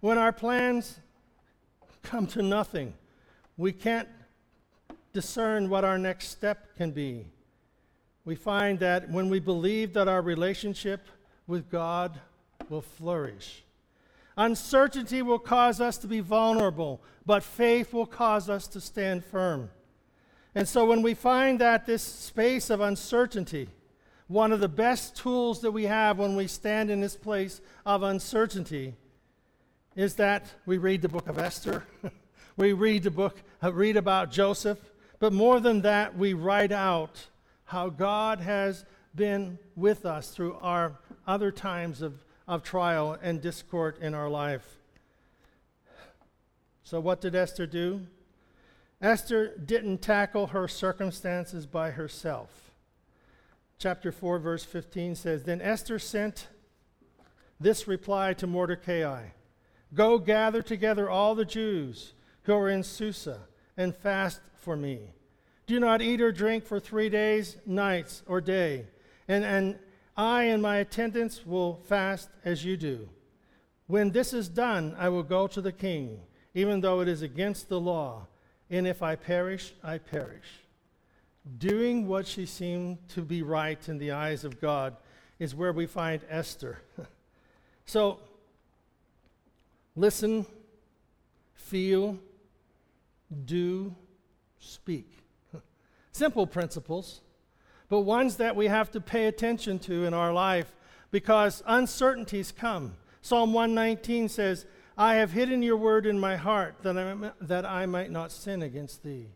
when 0.00 0.18
our 0.18 0.32
plans 0.32 1.00
come 2.02 2.26
to 2.26 2.42
nothing, 2.42 2.92
we 3.56 3.72
can't 3.72 4.08
discern 5.14 5.70
what 5.70 5.82
our 5.82 5.96
next 5.96 6.28
step 6.28 6.76
can 6.76 6.90
be. 6.90 7.24
We 8.26 8.34
find 8.34 8.78
that 8.80 9.08
when 9.08 9.30
we 9.30 9.40
believe 9.40 9.94
that 9.94 10.08
our 10.08 10.20
relationship 10.20 11.08
with 11.46 11.70
God 11.70 12.20
will 12.68 12.82
flourish, 12.82 13.64
uncertainty 14.38 15.20
will 15.20 15.38
cause 15.38 15.80
us 15.80 15.98
to 15.98 16.06
be 16.06 16.20
vulnerable, 16.20 17.02
but 17.26 17.42
faith 17.42 17.92
will 17.92 18.06
cause 18.06 18.48
us 18.48 18.66
to 18.68 18.80
stand 18.80 19.22
firm. 19.22 19.68
And 20.54 20.66
so 20.66 20.86
when 20.86 21.02
we 21.02 21.12
find 21.12 21.60
that 21.60 21.84
this 21.84 22.02
space 22.02 22.70
of 22.70 22.80
uncertainty, 22.80 23.68
one 24.28 24.52
of 24.52 24.60
the 24.60 24.68
best 24.68 25.16
tools 25.16 25.60
that 25.60 25.72
we 25.72 25.84
have 25.84 26.18
when 26.18 26.36
we 26.36 26.46
stand 26.46 26.90
in 26.90 27.00
this 27.00 27.16
place 27.16 27.60
of 27.84 28.02
uncertainty 28.02 28.94
is 29.96 30.14
that 30.14 30.46
we 30.64 30.78
read 30.78 31.02
the 31.02 31.08
book 31.08 31.28
of 31.28 31.38
Esther. 31.38 31.84
we 32.56 32.72
read 32.72 33.02
the 33.02 33.10
book, 33.10 33.42
uh, 33.62 33.72
read 33.72 33.96
about 33.96 34.30
Joseph. 34.30 34.78
But 35.18 35.32
more 35.32 35.58
than 35.58 35.82
that, 35.82 36.16
we 36.16 36.34
write 36.34 36.72
out 36.72 37.26
how 37.64 37.88
God 37.88 38.40
has 38.40 38.84
been 39.14 39.58
with 39.74 40.06
us 40.06 40.30
through 40.30 40.56
our 40.60 40.98
other 41.26 41.50
times 41.50 42.02
of, 42.02 42.24
of 42.48 42.62
trial 42.62 43.16
and 43.22 43.40
discord 43.40 43.98
in 44.00 44.14
our 44.14 44.28
life. 44.28 44.78
So, 46.82 46.98
what 46.98 47.20
did 47.20 47.34
Esther 47.34 47.66
do? 47.66 48.06
Esther 49.00 49.56
didn't 49.58 49.98
tackle 49.98 50.48
her 50.48 50.66
circumstances 50.66 51.66
by 51.66 51.90
herself. 51.90 52.72
Chapter 53.78 54.10
4, 54.10 54.38
verse 54.38 54.64
15 54.64 55.14
says 55.14 55.44
Then 55.44 55.60
Esther 55.60 55.98
sent 55.98 56.48
this 57.60 57.86
reply 57.86 58.32
to 58.34 58.46
Mordecai 58.46 59.26
Go 59.94 60.18
gather 60.18 60.62
together 60.62 61.08
all 61.08 61.34
the 61.34 61.44
Jews 61.44 62.14
who 62.42 62.54
are 62.54 62.68
in 62.68 62.82
Susa 62.82 63.40
and 63.76 63.94
fast 63.94 64.40
for 64.56 64.76
me. 64.76 65.12
Do 65.66 65.78
not 65.78 66.02
eat 66.02 66.20
or 66.20 66.32
drink 66.32 66.64
for 66.64 66.80
three 66.80 67.08
days, 67.08 67.56
nights, 67.64 68.22
or 68.26 68.40
day. 68.40 68.86
And, 69.28 69.44
and 69.44 69.78
I 70.18 70.44
and 70.44 70.60
my 70.60 70.78
attendants 70.78 71.46
will 71.46 71.76
fast 71.86 72.28
as 72.44 72.64
you 72.64 72.76
do. 72.76 73.08
When 73.86 74.10
this 74.10 74.32
is 74.34 74.48
done, 74.48 74.96
I 74.98 75.08
will 75.10 75.22
go 75.22 75.46
to 75.46 75.60
the 75.60 75.70
king, 75.70 76.18
even 76.54 76.80
though 76.80 77.00
it 77.00 77.08
is 77.08 77.22
against 77.22 77.68
the 77.68 77.78
law. 77.78 78.26
And 78.68 78.84
if 78.84 79.00
I 79.00 79.14
perish, 79.14 79.74
I 79.82 79.98
perish. 79.98 80.64
Doing 81.56 82.08
what 82.08 82.26
she 82.26 82.46
seemed 82.46 83.08
to 83.10 83.22
be 83.22 83.42
right 83.42 83.88
in 83.88 83.98
the 83.98 84.10
eyes 84.10 84.44
of 84.44 84.60
God 84.60 84.96
is 85.38 85.54
where 85.54 85.72
we 85.72 85.86
find 85.86 86.20
Esther. 86.28 86.82
so, 87.86 88.18
listen, 89.94 90.44
feel, 91.54 92.18
do, 93.44 93.94
speak. 94.58 95.18
Simple 96.12 96.46
principles, 96.46 97.20
but 97.88 98.00
ones 98.00 98.36
that 98.36 98.56
we 98.56 98.66
have 98.66 98.90
to 98.92 99.00
pay 99.00 99.26
attention 99.26 99.78
to 99.80 100.04
in 100.04 100.14
our 100.14 100.32
life 100.32 100.72
because 101.10 101.62
uncertainties 101.66 102.52
come. 102.52 102.94
Psalm 103.22 103.52
119 103.52 104.28
says, 104.28 104.66
I 104.96 105.14
have 105.14 105.32
hidden 105.32 105.62
your 105.62 105.76
word 105.76 106.06
in 106.06 106.18
my 106.18 106.36
heart 106.36 106.76
that 106.82 106.98
I, 106.98 107.30
that 107.40 107.64
I 107.64 107.86
might 107.86 108.10
not 108.10 108.32
sin 108.32 108.62
against 108.62 109.02
thee. 109.02 109.26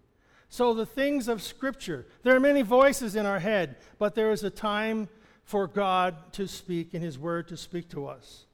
So, 0.48 0.74
the 0.74 0.84
things 0.84 1.28
of 1.28 1.40
Scripture, 1.40 2.06
there 2.22 2.36
are 2.36 2.40
many 2.40 2.60
voices 2.60 3.16
in 3.16 3.24
our 3.24 3.38
head, 3.38 3.76
but 3.98 4.14
there 4.14 4.32
is 4.32 4.44
a 4.44 4.50
time 4.50 5.08
for 5.44 5.66
God 5.66 6.32
to 6.34 6.46
speak 6.46 6.92
and 6.92 7.02
His 7.02 7.18
Word 7.18 7.48
to 7.48 7.56
speak 7.56 7.88
to 7.90 8.06
us. 8.06 8.44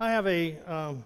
I 0.00 0.12
have 0.12 0.26
a, 0.26 0.58
um, 0.60 1.04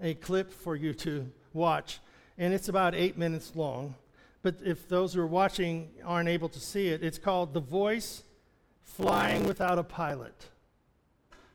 a 0.00 0.14
clip 0.14 0.50
for 0.50 0.74
you 0.76 0.94
to 0.94 1.30
watch 1.52 2.00
and 2.36 2.52
it's 2.52 2.68
about 2.68 2.94
eight 2.94 3.16
minutes 3.16 3.52
long. 3.54 3.94
But 4.44 4.56
if 4.62 4.86
those 4.90 5.14
who 5.14 5.22
are 5.22 5.26
watching 5.26 5.88
aren't 6.04 6.28
able 6.28 6.50
to 6.50 6.60
see 6.60 6.88
it, 6.88 7.02
it's 7.02 7.16
called 7.16 7.54
The 7.54 7.60
Voice 7.60 8.24
Flying 8.82 9.46
Without 9.46 9.78
a 9.78 9.82
Pilot. 9.82 10.34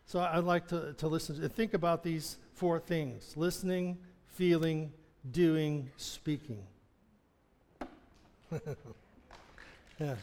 So 0.07 0.19
I'd 0.19 0.43
like 0.43 0.67
to, 0.69 0.93
to 0.93 1.07
listen 1.07 1.39
to 1.39 1.47
think 1.47 1.75
about 1.75 2.03
these 2.03 2.37
four 2.55 2.79
things 2.79 3.37
listening, 3.37 3.99
feeling, 4.25 4.91
doing, 5.29 5.91
speaking. 5.97 6.63
yes. 9.99 10.17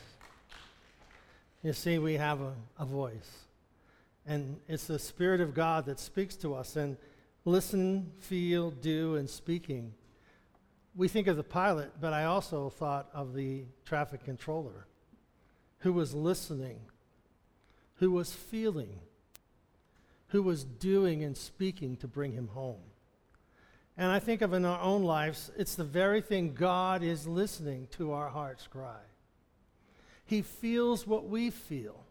You 1.62 1.72
see, 1.72 1.98
we 1.98 2.14
have 2.14 2.40
a, 2.40 2.52
a 2.80 2.84
voice. 2.84 3.44
And 4.26 4.56
it's 4.66 4.88
the 4.88 4.98
Spirit 4.98 5.40
of 5.40 5.54
God 5.54 5.86
that 5.86 6.00
speaks 6.00 6.34
to 6.38 6.56
us. 6.56 6.74
And 6.74 6.96
listen, 7.44 8.10
feel, 8.18 8.72
do, 8.72 9.14
and 9.14 9.30
speaking 9.30 9.92
we 10.96 11.08
think 11.08 11.26
of 11.26 11.36
the 11.36 11.44
pilot, 11.44 11.92
but 12.00 12.14
I 12.14 12.24
also 12.24 12.70
thought 12.70 13.08
of 13.12 13.34
the 13.34 13.64
traffic 13.84 14.24
controller 14.24 14.86
who 15.80 15.92
was 15.92 16.14
listening, 16.14 16.80
who 17.96 18.10
was 18.10 18.32
feeling, 18.32 19.00
who 20.28 20.42
was 20.42 20.64
doing 20.64 21.22
and 21.22 21.36
speaking 21.36 21.96
to 21.98 22.08
bring 22.08 22.32
him 22.32 22.48
home. 22.48 22.80
And 23.98 24.10
I 24.10 24.18
think 24.18 24.40
of 24.40 24.54
in 24.54 24.64
our 24.64 24.80
own 24.80 25.04
lives, 25.04 25.50
it's 25.56 25.74
the 25.74 25.84
very 25.84 26.22
thing 26.22 26.54
God 26.54 27.02
is 27.02 27.26
listening 27.26 27.88
to 27.92 28.12
our 28.12 28.28
heart's 28.28 28.66
cry. 28.66 29.00
He 30.24 30.42
feels 30.42 31.06
what 31.06 31.28
we 31.28 31.50
feel. 31.50 32.04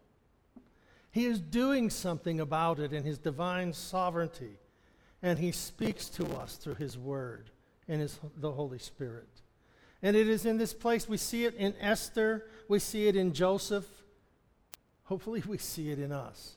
He 1.10 1.26
is 1.26 1.40
doing 1.40 1.90
something 1.90 2.40
about 2.40 2.78
it 2.78 2.92
in 2.92 3.04
His 3.04 3.18
divine 3.18 3.72
sovereignty, 3.72 4.58
and 5.22 5.38
He 5.38 5.52
speaks 5.52 6.08
to 6.10 6.26
us 6.36 6.56
through 6.56 6.74
His 6.74 6.96
Word 6.96 7.50
and 7.88 8.02
is 8.02 8.18
the 8.36 8.52
Holy 8.52 8.78
Spirit. 8.78 9.28
And 10.02 10.16
it 10.16 10.28
is 10.28 10.44
in 10.44 10.58
this 10.58 10.74
place, 10.74 11.08
we 11.08 11.16
see 11.16 11.44
it 11.44 11.54
in 11.54 11.74
Esther, 11.80 12.46
we 12.68 12.78
see 12.78 13.08
it 13.08 13.16
in 13.16 13.32
Joseph. 13.32 13.86
Hopefully, 15.04 15.42
we 15.46 15.58
see 15.58 15.90
it 15.90 15.98
in 15.98 16.12
us 16.12 16.56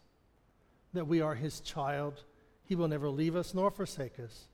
that 0.94 1.08
we 1.08 1.22
are 1.22 1.36
His 1.36 1.60
child. 1.60 2.24
He 2.64 2.76
will 2.76 2.88
never 2.88 3.10
leave 3.10 3.36
us 3.36 3.54
nor 3.54 3.72
forsake 3.72 4.20
us, 4.20 4.48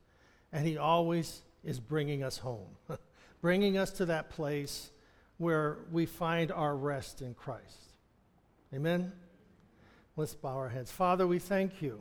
and 0.52 0.68
He 0.68 0.78
always 0.78 1.42
is 1.64 1.80
bringing 1.80 2.24
us 2.24 2.38
home, 2.38 2.68
bringing 3.42 3.78
us 3.78 3.92
to 3.92 4.06
that 4.06 4.30
place 4.30 4.92
where 5.38 5.78
we 5.92 6.06
find 6.06 6.52
our 6.52 6.76
rest 6.76 7.22
in 7.22 7.34
Christ. 7.34 7.94
Amen? 8.74 9.12
Let's 10.16 10.34
bow 10.34 10.56
our 10.56 10.70
heads. 10.70 10.92
Father, 10.92 11.28
we 11.28 11.40
thank 11.40 11.82
you. 11.82 12.00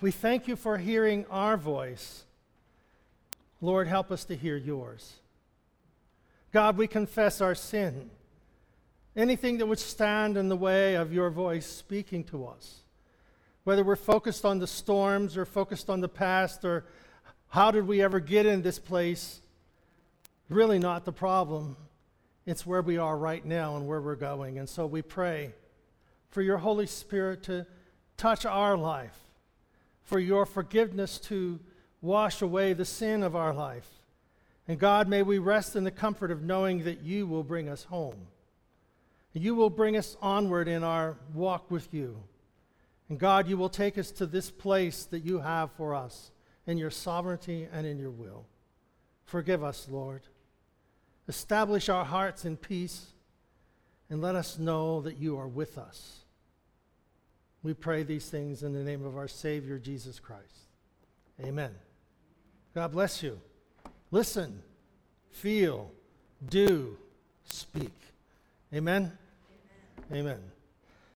We 0.00 0.10
thank 0.10 0.48
you 0.48 0.56
for 0.56 0.78
hearing 0.78 1.26
our 1.30 1.56
voice. 1.56 2.24
Lord, 3.62 3.86
help 3.86 4.10
us 4.10 4.24
to 4.24 4.36
hear 4.36 4.56
yours. 4.56 5.14
God, 6.52 6.76
we 6.76 6.88
confess 6.88 7.40
our 7.40 7.54
sin. 7.54 8.10
Anything 9.14 9.58
that 9.58 9.66
would 9.66 9.78
stand 9.78 10.36
in 10.36 10.48
the 10.48 10.56
way 10.56 10.96
of 10.96 11.12
your 11.12 11.30
voice 11.30 11.64
speaking 11.64 12.24
to 12.24 12.46
us, 12.46 12.80
whether 13.62 13.84
we're 13.84 13.94
focused 13.94 14.44
on 14.44 14.58
the 14.58 14.66
storms 14.66 15.36
or 15.36 15.44
focused 15.44 15.88
on 15.88 16.00
the 16.00 16.08
past 16.08 16.64
or 16.64 16.84
how 17.48 17.70
did 17.70 17.86
we 17.86 18.02
ever 18.02 18.18
get 18.18 18.46
in 18.46 18.62
this 18.62 18.80
place, 18.80 19.40
really 20.48 20.80
not 20.80 21.04
the 21.04 21.12
problem. 21.12 21.76
It's 22.44 22.66
where 22.66 22.82
we 22.82 22.98
are 22.98 23.16
right 23.16 23.44
now 23.44 23.76
and 23.76 23.86
where 23.86 24.00
we're 24.00 24.16
going. 24.16 24.58
And 24.58 24.68
so 24.68 24.86
we 24.86 25.02
pray 25.02 25.54
for 26.30 26.42
your 26.42 26.58
Holy 26.58 26.86
Spirit 26.86 27.44
to 27.44 27.64
touch 28.16 28.44
our 28.44 28.76
life, 28.76 29.16
for 30.02 30.18
your 30.18 30.46
forgiveness 30.46 31.18
to 31.20 31.60
wash 32.02 32.42
away 32.42 32.72
the 32.72 32.84
sin 32.84 33.22
of 33.22 33.34
our 33.34 33.54
life. 33.54 33.88
And 34.68 34.78
God, 34.78 35.08
may 35.08 35.22
we 35.22 35.38
rest 35.38 35.76
in 35.76 35.84
the 35.84 35.90
comfort 35.90 36.30
of 36.30 36.42
knowing 36.42 36.84
that 36.84 37.02
you 37.02 37.26
will 37.26 37.44
bring 37.44 37.68
us 37.68 37.84
home. 37.84 38.26
You 39.32 39.54
will 39.54 39.70
bring 39.70 39.96
us 39.96 40.16
onward 40.20 40.68
in 40.68 40.84
our 40.84 41.16
walk 41.32 41.70
with 41.70 41.94
you. 41.94 42.22
And 43.08 43.18
God, 43.18 43.48
you 43.48 43.56
will 43.56 43.68
take 43.68 43.96
us 43.96 44.10
to 44.12 44.26
this 44.26 44.50
place 44.50 45.04
that 45.04 45.24
you 45.24 45.38
have 45.38 45.70
for 45.72 45.94
us 45.94 46.30
in 46.66 46.78
your 46.78 46.90
sovereignty 46.90 47.66
and 47.72 47.86
in 47.86 47.98
your 47.98 48.10
will. 48.10 48.46
Forgive 49.24 49.64
us, 49.64 49.88
Lord. 49.90 50.22
Establish 51.28 51.88
our 51.88 52.04
hearts 52.04 52.44
in 52.44 52.56
peace 52.56 53.06
and 54.10 54.20
let 54.20 54.34
us 54.34 54.58
know 54.58 55.00
that 55.02 55.16
you 55.16 55.38
are 55.38 55.48
with 55.48 55.78
us. 55.78 56.18
We 57.62 57.74
pray 57.74 58.02
these 58.02 58.28
things 58.28 58.62
in 58.62 58.72
the 58.72 58.82
name 58.82 59.04
of 59.04 59.16
our 59.16 59.28
Savior, 59.28 59.78
Jesus 59.78 60.18
Christ. 60.18 60.66
Amen. 61.40 61.91
God 62.74 62.92
bless 62.92 63.22
you. 63.22 63.40
Listen, 64.10 64.62
feel, 65.30 65.90
do, 66.48 66.96
speak. 67.44 67.92
Amen. 68.74 69.12
Amen. 70.10 70.26
Amen. 70.26 70.51